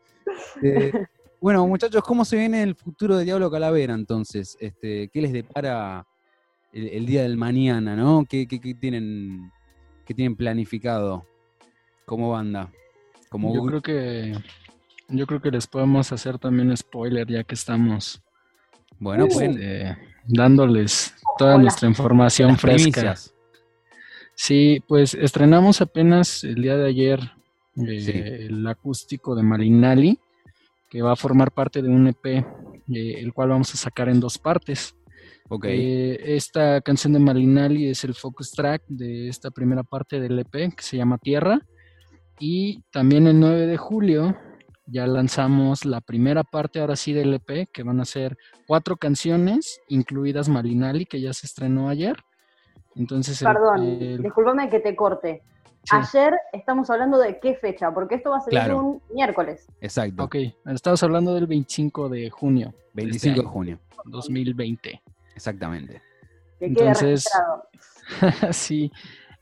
[0.62, 0.92] Eh,
[1.40, 4.56] bueno, muchachos, ¿cómo se viene el futuro de Diablo Calavera entonces?
[4.60, 6.06] Este, ¿Qué les depara
[6.72, 8.24] el, el día del mañana, no?
[8.28, 9.50] ¿Qué, qué- qué tienen,
[10.04, 11.24] qué tienen planificado
[12.04, 12.70] como banda?
[13.28, 14.32] Como Yo creo que
[15.08, 18.22] yo creo que les podemos hacer también spoiler ya que estamos
[18.98, 19.96] Bueno, pues este,
[20.26, 21.62] dándoles toda Hola.
[21.64, 22.90] nuestra información las fresca.
[23.00, 23.34] primicias.
[24.34, 27.20] Sí, pues estrenamos apenas el día de ayer
[27.76, 28.12] eh, Sí.
[28.12, 30.18] el acústico de Malinali,
[30.90, 32.44] que va a formar parte de un EP, eh,
[33.20, 34.94] el cual vamos a sacar en dos partes.
[35.48, 40.38] Ok, Eh, esta canción de Malinali es el focus track de esta primera parte del
[40.38, 41.60] EP que se llama Tierra.
[42.40, 44.36] Y también el 9 de julio
[44.86, 49.80] ya lanzamos la primera parte ahora sí del EP, que van a ser cuatro canciones,
[49.88, 52.16] incluidas Malinali, que ya se estrenó ayer.
[52.96, 55.42] Entonces, Perdón, el- discúlpame que te corte.
[55.84, 58.78] sí, Ayer estamos hablando de qué fecha, porque esto va a ser Claro.
[58.78, 59.66] un miércoles.
[59.80, 60.24] exacto.
[60.24, 63.50] ok, estamos hablando del 25 de junio 25 de año.
[63.50, 65.02] junio, 2020.
[65.34, 66.00] exactamente.
[66.60, 67.68] Que quede Entonces- registrado.
[68.52, 68.92] sí,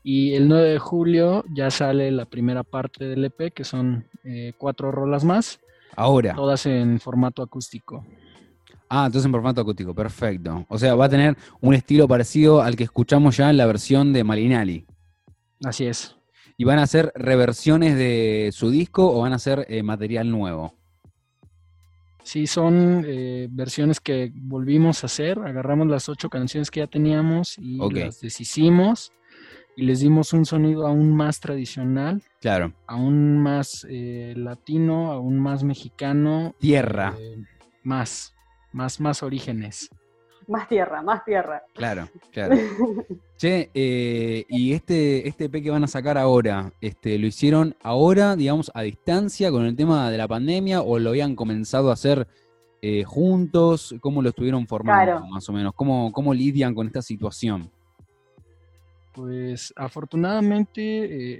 [0.03, 4.51] y el 9 de julio ya sale la primera parte del EP, que son eh,
[4.57, 5.61] cuatro rolas más,
[5.95, 6.35] Ahora.
[6.35, 8.05] todas en formato acústico.
[8.89, 10.65] Ah, entonces en formato acústico, perfecto.
[10.67, 14.11] O sea, va a tener un estilo parecido al que escuchamos ya en la versión
[14.11, 14.85] de Malinali.
[15.63, 16.15] Así es.
[16.57, 20.75] ¿Y van a ser reversiones de su disco o van a ser eh, material nuevo?
[22.23, 27.57] Sí, son eh, versiones que volvimos a hacer, agarramos las ocho canciones que ya teníamos
[27.57, 29.11] y las deshicimos
[29.75, 32.73] y les dimos un sonido aún más tradicional, Claro.
[32.87, 37.15] aún más eh, latino, aún más mexicano, Tierra.
[37.19, 37.37] eh,
[37.83, 38.33] más,
[38.71, 39.89] más, más orígenes.
[40.47, 41.63] Más tierra, más tierra.
[41.73, 42.55] Claro, claro.
[43.37, 48.35] Che, eh, y este, este EP que van a sacar ahora, este, ¿lo hicieron ahora,
[48.37, 52.27] digamos, a distancia con el tema de la pandemia o lo habían comenzado a hacer
[52.81, 53.95] eh, juntos?
[54.01, 55.27] ¿Cómo lo estuvieron formando, Claro.
[55.27, 55.73] más o menos?
[55.75, 57.69] ¿Cómo, ¿Cómo lidian con esta situación?
[59.13, 60.81] Pues afortunadamente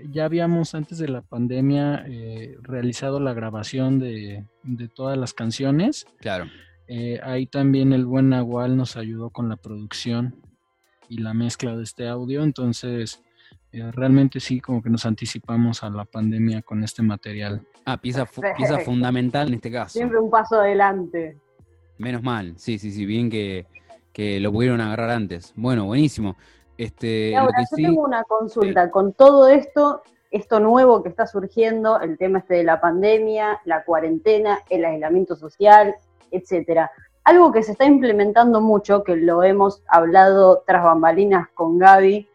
[0.01, 5.33] eh, ya habíamos antes de la pandemia eh, realizado la grabación de, de todas las
[5.33, 6.05] canciones.
[6.19, 6.45] Claro.
[6.87, 10.35] Eh, ahí también el buen Nahual nos ayudó con la producción
[11.09, 12.43] y la mezcla de este audio.
[12.43, 13.23] Entonces,
[13.71, 17.61] eh, realmente sí, como que nos anticipamos a la pandemia con este material.
[17.85, 19.93] Ah, pieza, fu- pieza fundamental en este caso.
[19.97, 21.37] Siempre un paso adelante.
[21.97, 23.65] Menos mal, sí, sí, sí, bien que,
[24.11, 25.53] que lo pudieron agarrar antes.
[25.55, 26.35] Bueno, buenísimo.
[26.85, 28.89] Este, ahora, yo sí- tengo una consulta.
[28.91, 30.01] Con todo esto,
[30.31, 35.35] esto nuevo que está surgiendo, el tema este de la pandemia, la cuarentena, el aislamiento
[35.35, 35.95] social,
[36.31, 36.91] etcétera.
[37.23, 42.27] Algo que se está implementando mucho, que lo hemos hablado tras bambalinas con Gaby,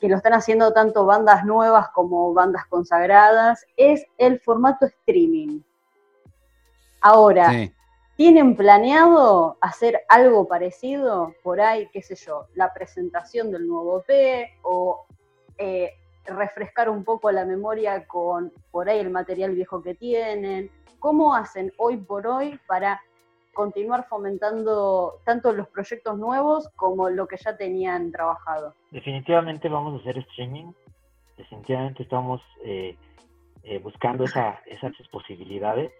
[0.00, 5.60] que lo están haciendo tanto bandas nuevas como bandas consagradas, es el formato streaming.
[7.00, 7.72] Ahora, Sí.
[8.20, 14.58] ¿Tienen planeado hacer algo parecido por ahí, qué sé yo, la presentación del nuevo EP
[14.60, 15.06] o
[15.56, 15.94] eh,
[16.26, 20.70] refrescar un poco la memoria con por ahí el material viejo que tienen?
[20.98, 23.00] ¿Cómo hacen hoy por hoy para
[23.54, 28.74] continuar fomentando tanto los proyectos nuevos como lo que ya tenían trabajado?
[28.90, 30.72] Definitivamente vamos a hacer streaming.
[31.38, 32.98] Definitivamente estamos eh,
[33.62, 35.90] eh, buscando esa, esas posibilidades.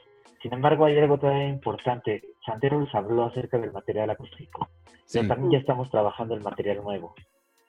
[0.43, 2.23] Sin embargo, hay algo todavía importante.
[2.45, 4.69] Santero nos habló acerca del material acústico.
[5.05, 5.19] sí.
[5.19, 7.15] Pero también ya estamos trabajando el material nuevo.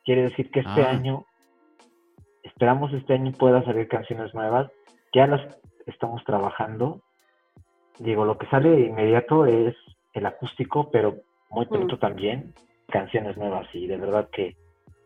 [0.05, 0.91] Quiere decir que este Ah.
[0.91, 1.25] año,
[2.43, 4.69] esperamos este año pueda salir canciones nuevas.
[5.13, 5.41] Ya las
[5.85, 7.01] estamos trabajando.
[7.99, 9.75] Digo, lo que sale de inmediato es
[10.13, 11.15] el acústico, pero
[11.49, 12.53] muy pronto también
[12.89, 13.67] canciones nuevas.
[13.73, 14.55] Y de verdad que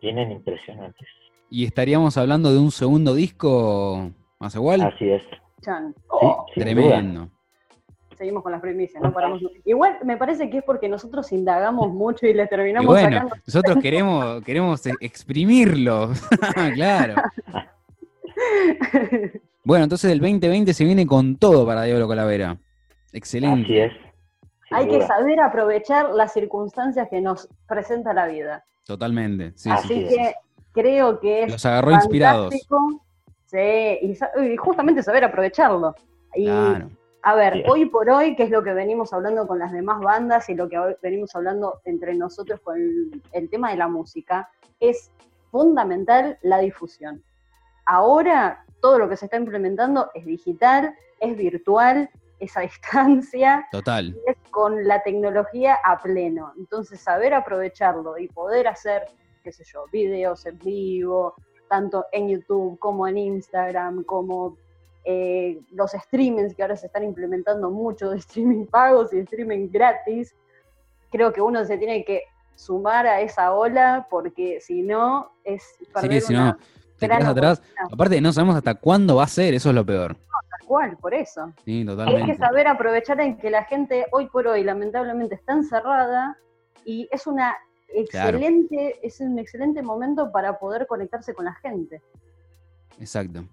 [0.01, 1.07] vienen impresionantes.
[1.49, 4.81] ¿Y estaríamos hablando de un segundo disco más igual?
[4.81, 5.23] Así es.
[5.61, 5.93] Chan.
[6.53, 7.29] Sí, sin duda.
[8.17, 9.41] Seguimos con las primicias, no paramos.
[9.65, 13.35] Igual me parece que es porque nosotros indagamos mucho y le terminamos bueno, sacando.
[13.45, 16.11] Nosotros queremos, queremos exprimirlo.
[16.73, 17.15] claro.
[19.63, 22.57] Bueno, entonces el 2020 se viene con todo para Diablo Calavera.
[23.11, 23.63] Excelente.
[23.63, 24.05] Así es.
[24.71, 28.65] Hay que saber aprovechar las circunstancias que nos presenta la vida.
[28.85, 29.53] Totalmente.
[29.55, 30.35] Sí, Así que
[30.71, 31.51] creo que es.
[31.51, 32.53] Los agarró inspirados.
[33.45, 35.95] Sí, y, justamente saber aprovecharlo.
[36.35, 36.47] Y,
[37.27, 40.47] A ver, hoy por hoy, ¿qué es lo que venimos hablando con las demás bandas
[40.47, 42.77] y lo que venimos hablando entre nosotros con
[43.31, 44.47] el tema de la música,
[44.79, 45.09] es
[45.49, 47.23] fundamental la difusión.
[47.87, 53.67] Ahora todo lo que se está implementando es digital, es virtual, es a distancia.
[53.71, 54.09] Total.
[54.09, 56.53] Y es con la tecnología a pleno.
[56.59, 59.01] Entonces, saber aprovecharlo y poder hacer,
[59.43, 61.33] qué sé yo, videos en vivo,
[61.69, 64.57] tanto en YouTube como en Instagram, como
[65.05, 70.35] eh, los streamings que ahora se están implementando mucho de streaming pagos y streaming gratis.
[71.11, 72.23] Creo que uno se tiene que
[72.55, 75.63] sumar a esa ola porque si no es
[75.93, 76.57] perder sí, si no,
[76.97, 77.61] te quedas atrás.
[77.91, 80.13] Aparte, no sabemos hasta cuándo va a ser, eso es lo peor.
[80.13, 81.53] No, tal cual, por eso.
[81.63, 82.23] Sí, totalmente.
[82.23, 86.37] Hay que saber aprovechar en que la gente hoy por hoy, lamentablemente, está encerrada
[86.83, 87.55] y es una
[87.89, 92.01] excelente, es un excelente momento para poder conectarse con la gente.
[92.99, 93.45] Exacto.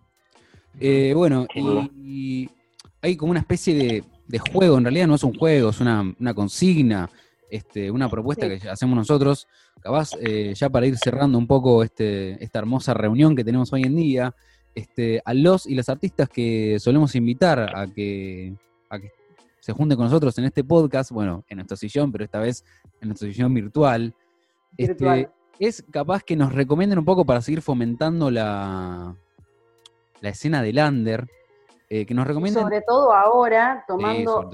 [0.81, 2.49] Eh, bueno, y,
[3.01, 7.11] hay como una especie de, juego, en realidad no es un juego, es una, consigna,
[7.51, 9.47] este, una propuesta que hacemos nosotros,
[9.81, 13.82] capaz eh, ya para ir cerrando un poco este, esta hermosa reunión que tenemos hoy
[13.82, 14.35] en día,
[14.74, 18.55] este, a los y las artistas que solemos invitar a que,
[18.89, 19.11] a que
[19.61, 22.65] se junten con nosotros en este podcast, bueno, en nuestra sillón, pero esta vez
[23.01, 24.15] en nuestra sillón virtual,
[24.78, 25.28] Este,
[25.59, 29.15] es capaz que nos recomienden un poco para seguir fomentando la,
[30.23, 31.28] la escena del under,
[31.90, 32.62] eh, que nos recomienden...
[32.62, 34.49] Sobre todo ahora, tomando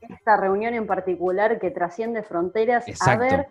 [0.00, 3.48] esta reunión en particular que trasciende fronteras, a ver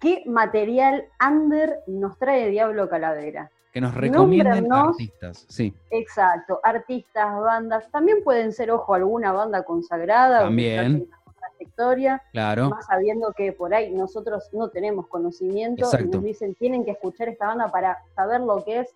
[0.00, 3.50] qué material under nos trae Diablo Calavera.
[3.72, 5.72] Que nos recomienden artistas, sí.
[5.90, 7.88] Exacto, artistas, bandas.
[7.92, 10.40] También pueden ser, ojo, alguna banda consagrada.
[10.40, 11.08] También.
[11.38, 12.70] Trayectoria, claro.
[12.70, 17.28] más sabiendo que por ahí nosotros no tenemos conocimiento y nos dicen tienen que escuchar
[17.28, 18.94] esta banda para saber lo que es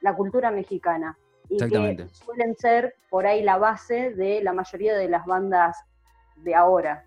[0.00, 1.16] la cultura mexicana
[1.48, 5.76] y que suelen ser por ahí la base de la mayoría de las bandas
[6.36, 7.04] de ahora.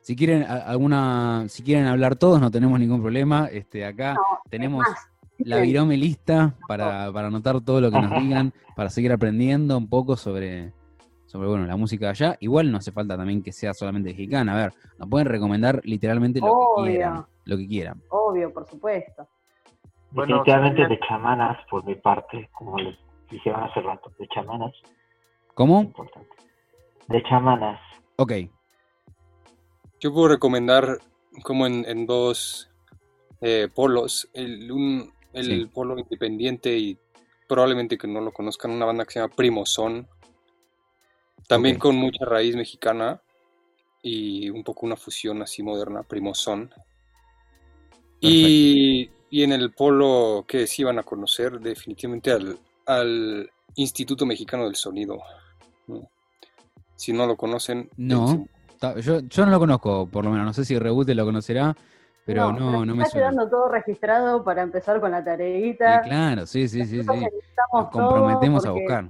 [0.00, 3.46] Si quieren alguna, si quieren hablar todos, no tenemos ningún problema.
[3.46, 4.16] Este, acá
[4.48, 4.84] tenemos
[5.38, 10.16] la virome lista para, anotar todo lo que nos digan, para seguir aprendiendo un poco
[10.16, 10.72] sobre,
[11.26, 12.36] sobre bueno, la música de allá.
[12.40, 14.54] Igual no hace falta también que sea solamente mexicana.
[14.54, 17.26] A ver, nos pueden recomendar literalmente lo que quieran.
[17.44, 18.02] Lo que quieran.
[18.08, 19.28] Obvio, por supuesto.
[20.12, 22.96] Definitivamente de chamanas, por mi parte, como les
[23.30, 24.72] dijeron hace rato, de chamanas.
[25.54, 25.92] ¿Cómo?
[27.08, 27.80] De chamanas.
[28.16, 28.32] Ok.
[30.00, 30.98] Yo puedo recomendar
[31.42, 32.70] como en, dos
[33.40, 34.28] eh, polos.
[34.32, 34.70] El,
[35.32, 36.98] el polo independiente y
[37.46, 40.08] probablemente que no lo conozcan, una banda que se llama Primo Son.
[41.46, 43.20] También con mucha raíz mexicana
[44.02, 46.72] y un poco una fusión así moderna, Primo Son.
[48.20, 54.64] Y, y, en el polo que sí van a conocer definitivamente al, al Instituto Mexicano
[54.64, 55.18] del Sonido.
[56.96, 58.46] Si no lo conocen, no.
[59.00, 60.46] Yo, yo no lo conozco, por lo menos.
[60.46, 61.76] No sé si Rebute lo conocerá,
[62.24, 66.02] pero no, no, me está quedando todo registrado para empezar con la tareita.
[66.02, 67.02] claro, sí, sí, sí.
[67.02, 67.08] sí.
[67.72, 69.08] Nos comprometemos a buscar.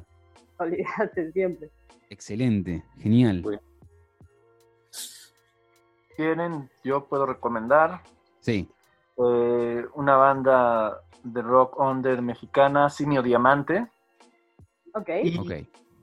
[0.59, 1.71] Olvídate siempre.
[2.11, 3.61] Excelente, genial.
[6.17, 6.69] ¿Quieren?
[6.85, 8.03] Yo puedo recomendar.
[8.41, 8.69] Sí.
[9.17, 13.89] Eh, una banda de rock under mexicana, Simio Diamante.
[14.95, 15.11] Ok.
[15.41, 15.53] ok.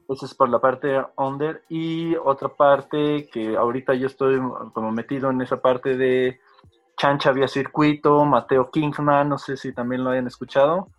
[0.10, 1.64] Esa es por la parte under.
[1.69, 4.39] Y otra parte que ahorita yo estoy
[4.73, 6.39] como metido en esa parte de
[6.98, 10.89] Chancha Vía Circuito, Mateo Kingman, no sé si también lo hayan escuchado.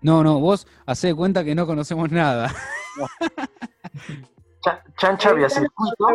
[0.00, 2.50] No, no, vos hace cuenta que no conocemos nada.
[4.96, 6.06] Chancha Vía Circuito.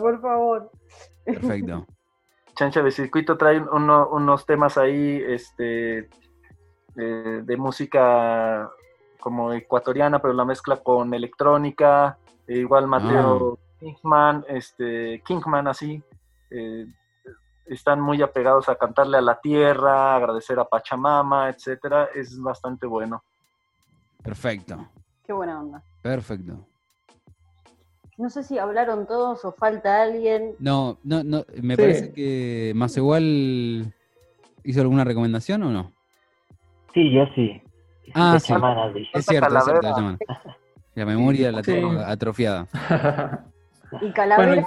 [0.00, 0.70] Por favor.
[1.24, 1.86] Perfecto.
[2.56, 6.08] Chancha Vía Circuito trae unos temas ahí este,
[6.96, 8.70] de música
[9.20, 12.16] como ecuatoriana, pero la mezcla con electrónica,
[12.46, 13.74] e igual Mateo ah.
[13.80, 16.02] Kingman, este, Kingman así,
[16.50, 16.86] eh,
[17.66, 23.22] están muy apegados a cantarle a la tierra, agradecer a Pachamama, etcétera, es bastante bueno.
[24.22, 24.88] Perfecto.
[25.26, 25.82] Qué buena onda.
[26.02, 26.64] Perfecto.
[28.16, 30.54] No sé si hablaron todos o falta alguien.
[30.58, 33.92] No, no, no, me parece que más igual
[34.62, 35.95] hizo alguna recomendación o no?
[36.96, 37.60] Sí, yo sí.
[38.14, 38.54] Ah, sí.
[39.12, 40.18] es cierto, es cierto,
[40.94, 42.66] La memoria la tengo atrofiada.
[44.00, 44.66] Y Calavera.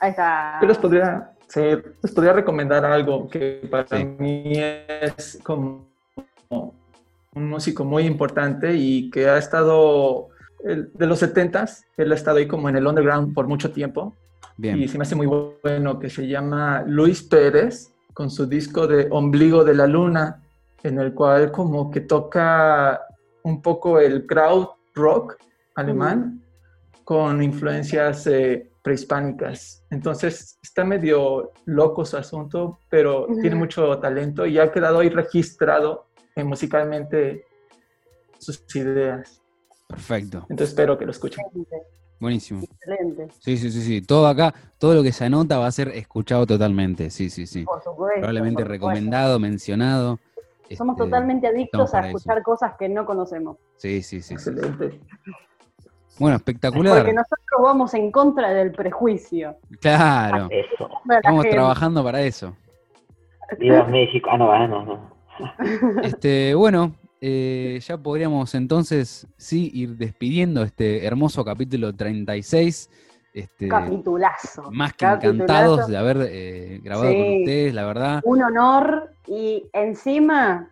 [0.00, 0.58] ahí está.
[0.60, 5.86] Yo les podría, les podría recomendar algo que para mí es como
[6.48, 10.30] un músico muy importante y que ha estado
[10.64, 14.16] de los 70s, él ha estado ahí como en el underground por mucho tiempo.
[14.58, 15.26] Y se me hace muy
[15.62, 20.42] bueno que se llama Luis Pérez con su disco de Ombligo de la Luna,
[20.82, 23.00] en el cual como que toca
[23.42, 25.36] un poco el crowd rock
[25.74, 26.42] alemán
[27.04, 29.84] con influencias eh, prehispánicas.
[29.90, 36.10] Entonces está medio loco su asunto, pero tiene mucho talento y ha quedado ahí registrado
[36.44, 37.44] musicalmente
[38.38, 39.42] sus ideas.
[39.88, 40.38] Perfecto.
[40.48, 41.44] Entonces espero que lo escuchen.
[42.18, 42.62] Buenísimo.
[42.62, 43.28] Excelente.
[43.40, 44.02] Sí, sí, sí, sí.
[44.02, 47.10] Todo acá, todo lo que se anota va a ser escuchado totalmente.
[47.10, 47.64] Sí, sí, sí.
[47.64, 48.20] Por supuesto.
[48.20, 50.18] Probablemente recomendado, mencionado.
[50.76, 53.56] Somos este, totalmente adictos a escuchar cosas que no conocemos.
[53.76, 54.34] Sí, sí, sí.
[54.34, 55.00] Excelente.
[56.18, 56.98] Bueno, espectacular.
[56.98, 59.56] Porque nosotros vamos en contra del prejuicio.
[59.80, 60.48] Claro.
[61.08, 62.54] Estamos trabajando para eso.
[63.58, 64.28] Viva México.
[64.30, 65.10] Ah, no, ah, no, no.
[66.02, 72.90] Este, bueno, eh, ya podríamos entonces sí ir despidiendo este hermoso capítulo 36.
[73.32, 74.70] Este, Capitulazo.
[74.72, 78.20] Más que encantados de haber eh, grabado con ustedes, la verdad.
[78.24, 80.70] Un honor y encima,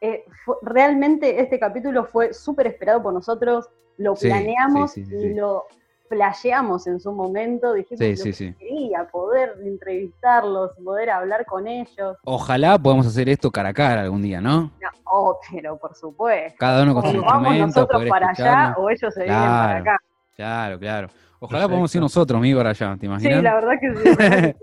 [0.00, 0.24] eh,
[0.62, 3.68] realmente este capítulo fue súper esperado por nosotros,
[3.98, 5.64] lo planeamos y lo
[6.08, 12.16] flasheamos en su momento, dijimos que quería, poder entrevistarlos, poder hablar con ellos.
[12.24, 14.70] Ojalá podamos hacer esto cara a cara algún día, ¿no?
[15.04, 16.56] oh, pero por supuesto.
[16.58, 17.50] Cada uno con su instrumento.
[17.50, 19.98] Vamos nosotros para allá o ellos se vienen para acá.
[20.36, 21.08] Claro, claro.
[21.40, 23.38] Ojalá podamos ir nosotros, mismos para allá, ¿te imaginas?
[23.38, 24.56] Sí, la verdad que sí.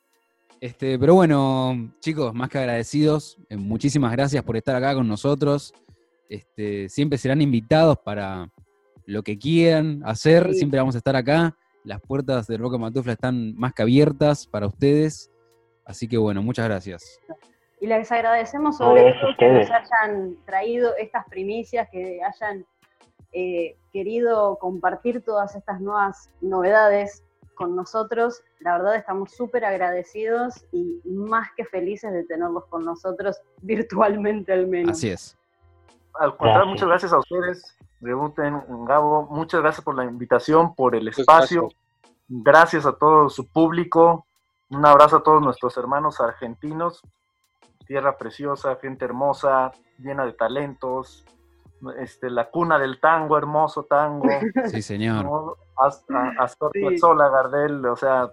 [0.60, 5.74] este, pero bueno, chicos, más que agradecidos, eh, muchísimas gracias por estar acá con nosotros.
[6.28, 8.48] Este, siempre serán invitados para
[9.04, 11.56] lo que quieran hacer, siempre vamos a estar acá.
[11.84, 15.30] Las puertas de Roca Matufla están más que abiertas para ustedes.
[15.84, 17.20] Así que bueno, muchas gracias.
[17.80, 22.66] Y les agradecemos sobre todo que nos hayan traído estas primicias, que hayan
[23.32, 27.24] eh, querido compartir todas estas nuevas novedades
[27.54, 28.42] con nosotros.
[28.60, 34.66] La verdad estamos súper agradecidos y más que felices de tenerlos con nosotros virtualmente al
[34.66, 34.98] menos.
[34.98, 35.36] Así es.
[36.14, 41.08] Al contrario, muchas gracias a ustedes Debuten, Gabo, muchas gracias por la invitación, por el
[41.08, 41.68] espacio.
[42.28, 44.26] Gracias a todo su público.
[44.68, 47.02] Un abrazo a todos nuestros hermanos argentinos.
[47.86, 51.24] Tierra preciosa, gente hermosa, llena de talentos.
[51.98, 54.28] Este, la cuna del tango, hermoso tango.
[54.70, 55.56] Sí, señor.
[55.76, 58.30] Hasta, hasta Gardel, o sea,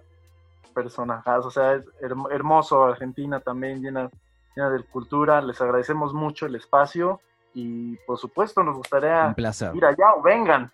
[0.74, 1.84] personajes, o sea, es
[2.30, 2.84] hermoso.
[2.84, 4.10] Argentina también llena,
[4.56, 5.40] llena de cultura.
[5.42, 7.20] Les agradecemos mucho el espacio
[7.54, 10.70] y por supuesto nos gustaría ir allá o vengan.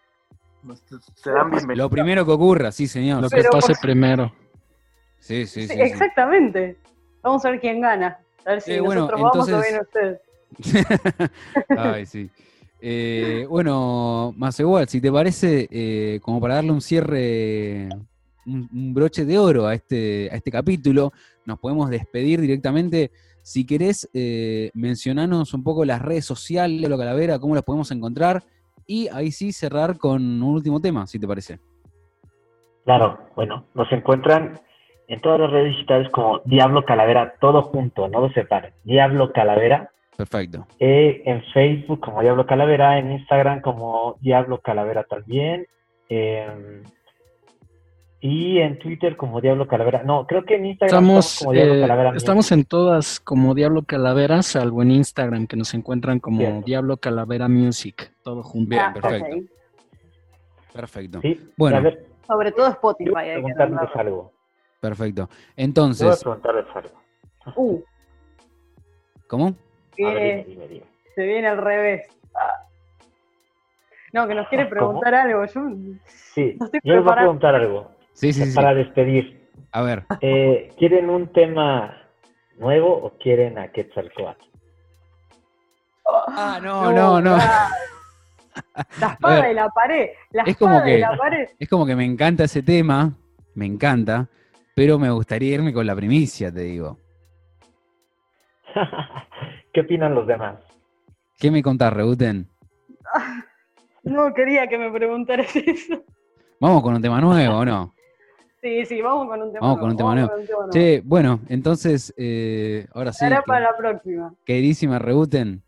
[1.14, 1.78] Serán bienvenidos.
[1.78, 3.22] Lo primero que ocurra, sí, señor.
[3.22, 4.32] Lo que pase primero.
[5.18, 6.78] Sí, sí, sí, Exactamente.
[7.22, 8.18] Vamos a ver quién gana.
[8.44, 10.20] A ver si eh, nosotros vamos o vienen ustedes.
[11.78, 12.30] Ay, sí.
[12.82, 17.88] Eh, bueno, más igual, si te parece, eh, como para darle un cierre,
[18.46, 21.12] un, broche de oro a este, a este capítulo,
[21.44, 23.10] nos podemos despedir directamente
[23.42, 27.90] si querés, eh, mencionarnos un poco las redes sociales de Lo Calavera, cómo las podemos
[27.90, 28.42] encontrar,
[28.86, 31.58] y ahí sí cerrar con un último tema, si te parece.
[32.84, 34.60] Claro, bueno, nos encuentran
[35.08, 38.72] en todas las redes digitales como Diablo Calavera, todo junto, no lo separen.
[38.84, 39.90] Diablo Calavera.
[40.20, 40.66] Perfecto.
[40.78, 45.66] Eh, en Facebook como Diablo Calavera, en Instagram como Diablo Calavera también.
[46.10, 46.82] Eh,
[48.20, 50.02] y en Twitter como Diablo Calavera.
[50.02, 52.12] No, creo que en Instagram estamos, como Diablo eh, Calavera.
[52.14, 57.48] Estamos en todas como Diablo Calavera, salvo en Instagram, que nos encuentran como Diablo Calavera
[57.48, 58.68] Music, todo junto.
[58.68, 59.36] Bien, ah, perfecto.
[60.74, 61.20] Perfecto.
[61.56, 61.90] bueno.
[62.26, 63.12] Sobre todo Spotify.
[63.14, 64.32] Preguntarles algo.
[64.80, 65.30] Perfecto.
[65.56, 66.22] Entonces.
[66.22, 66.90] preguntarles algo.
[67.56, 67.80] Uh.
[69.26, 69.56] ¿Cómo?
[71.14, 72.08] Se viene al revés.
[74.12, 75.44] No, que nos quiere preguntar algo.
[75.46, 75.60] Yo,
[76.06, 77.90] sí, yo les voy a preguntar algo.
[78.12, 79.48] Sí, sí, Para despedir.
[79.72, 80.04] A ver.
[80.20, 81.96] Eh, ¿Quieren un tema
[82.58, 84.44] nuevo o quieren a Quetzalcoatl?
[86.28, 87.36] Ah, no, no, no.
[87.36, 87.70] La
[89.12, 90.10] espada y la pared.
[90.32, 91.48] La es como que, la pared.
[91.58, 93.12] Es como que me encanta ese tema,
[93.54, 94.28] me encanta,
[94.74, 96.98] pero me gustaría irme con la primicia, te digo.
[99.72, 100.56] ¿Qué opinan los demás?
[101.38, 102.48] ¿Qué me contás, Reuten?
[104.02, 106.02] No quería que me preguntaras eso.
[106.58, 107.94] Vamos con un tema nuevo, ¿o no?
[108.62, 110.30] Sí, sí, vamos con un tema vamos Con un tema nuevo.
[110.70, 113.20] Che, bueno, entonces, eh, ahora sí.
[113.20, 114.34] Será para la próxima.
[114.44, 115.62] Queridísima Rebuten,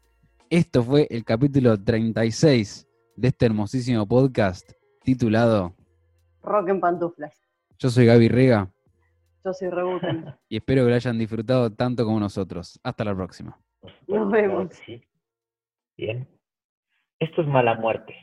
[0.50, 4.72] esto fue el capítulo 36 de este hermosísimo podcast
[5.02, 5.72] titulado
[6.42, 7.32] Rock en pantuflas.
[7.78, 8.68] Yo soy Gaby Rega.
[9.44, 10.34] Yo soy Rebuten.
[10.48, 12.78] Y espero que lo hayan disfrutado tanto como nosotros.
[12.82, 13.58] Hasta la próxima.
[14.06, 14.70] Nos vemos.
[15.96, 16.28] Bien.
[17.18, 18.14] Esto es mala muerte.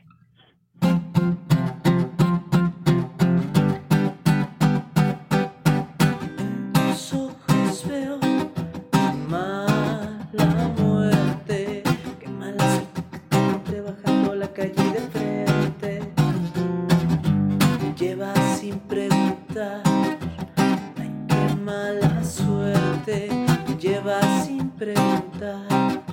[23.80, 26.09] Lleva sin preguntar.